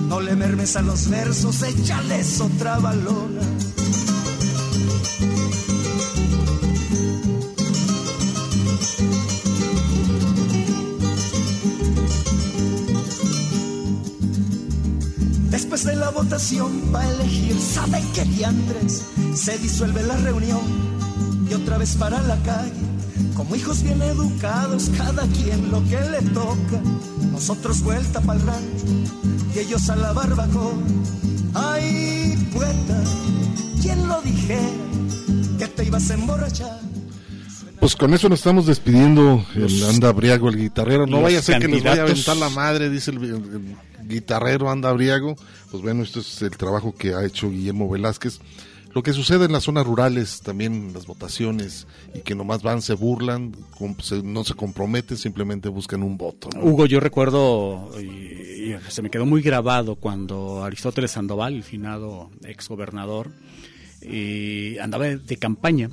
[0.07, 3.41] No le mermes a los versos, échales otra balona.
[16.25, 19.05] Votación para elegir, ¿sabe qué diantres?
[19.35, 20.61] Se disuelve la reunión
[21.49, 22.73] y otra vez para la calle.
[23.35, 26.81] Como hijos bien educados, cada quien lo que le toca.
[27.31, 28.85] Nosotros vuelta para el rancho
[29.55, 30.73] y ellos a la barbacoa.
[31.53, 33.03] Ay, poeta,
[33.81, 34.69] ¿quién lo dijera
[35.59, 36.79] que te ibas a emborrachar?
[37.79, 39.45] Pues con eso nos estamos despidiendo.
[39.53, 41.05] El anda briago, el guitarrero.
[41.05, 43.77] No vaya a ser que les vaya a aventar la madre, dice el, el
[44.07, 45.35] guitarrero anda briago.
[45.71, 48.39] Pues bueno, esto es el trabajo que ha hecho Guillermo Velázquez.
[48.93, 52.93] Lo que sucede en las zonas rurales, también las votaciones, y que nomás van, se
[52.93, 53.51] burlan,
[54.23, 56.49] no se comprometen, simplemente buscan un voto.
[56.55, 56.63] ¿no?
[56.63, 62.31] Hugo, yo recuerdo, y, y se me quedó muy grabado cuando Aristóteles Sandoval, el finado
[62.45, 63.31] ex gobernador,
[64.81, 65.89] andaba de campaña,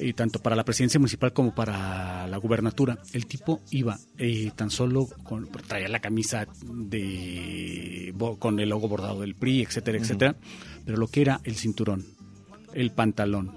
[0.00, 2.98] y tanto para la presidencia municipal como para la gubernatura.
[3.12, 9.20] El tipo iba eh, tan solo con, traía la camisa de con el logo bordado
[9.20, 10.36] del PRI, etcétera, etcétera,
[10.84, 12.06] pero lo que era el cinturón,
[12.74, 13.56] el pantalón,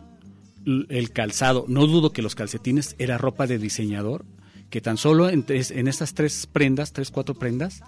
[0.65, 4.25] el calzado, no dudo que los calcetines era ropa de diseñador,
[4.69, 7.81] que tan solo en, en estas tres prendas, tres, cuatro prendas,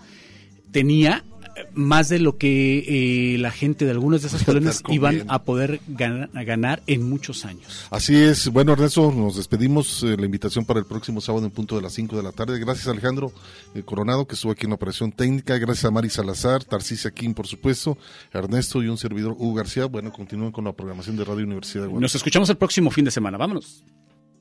[0.72, 1.35] tenía eh,
[1.74, 5.80] más de lo que eh, la gente de algunas de esas colonias iban a poder
[5.88, 7.88] gana- a ganar en muchos años.
[7.92, 8.50] Así es.
[8.50, 10.04] Bueno, Ernesto, nos despedimos.
[10.04, 12.60] eh, la invitación para el próximo sábado en punto de las 5 de la tarde.
[12.60, 13.32] Gracias, Alejandro
[13.74, 15.58] eh, Coronado, que estuvo aquí en la operación técnica.
[15.58, 17.98] Gracias a Mari Salazar, Tarcisia Kim, por supuesto,
[18.34, 19.86] Ernesto y un servidor, Hugo García.
[19.86, 22.02] Bueno, continúen con la programación de Radio Universidad de Guadalajara.
[22.02, 23.38] Nos escuchamos el próximo fin de semana.
[23.38, 23.84] Vámonos.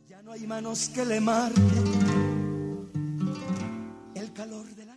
[0.09, 1.63] Ya no hay manos que le marquen
[4.15, 4.97] el calor de la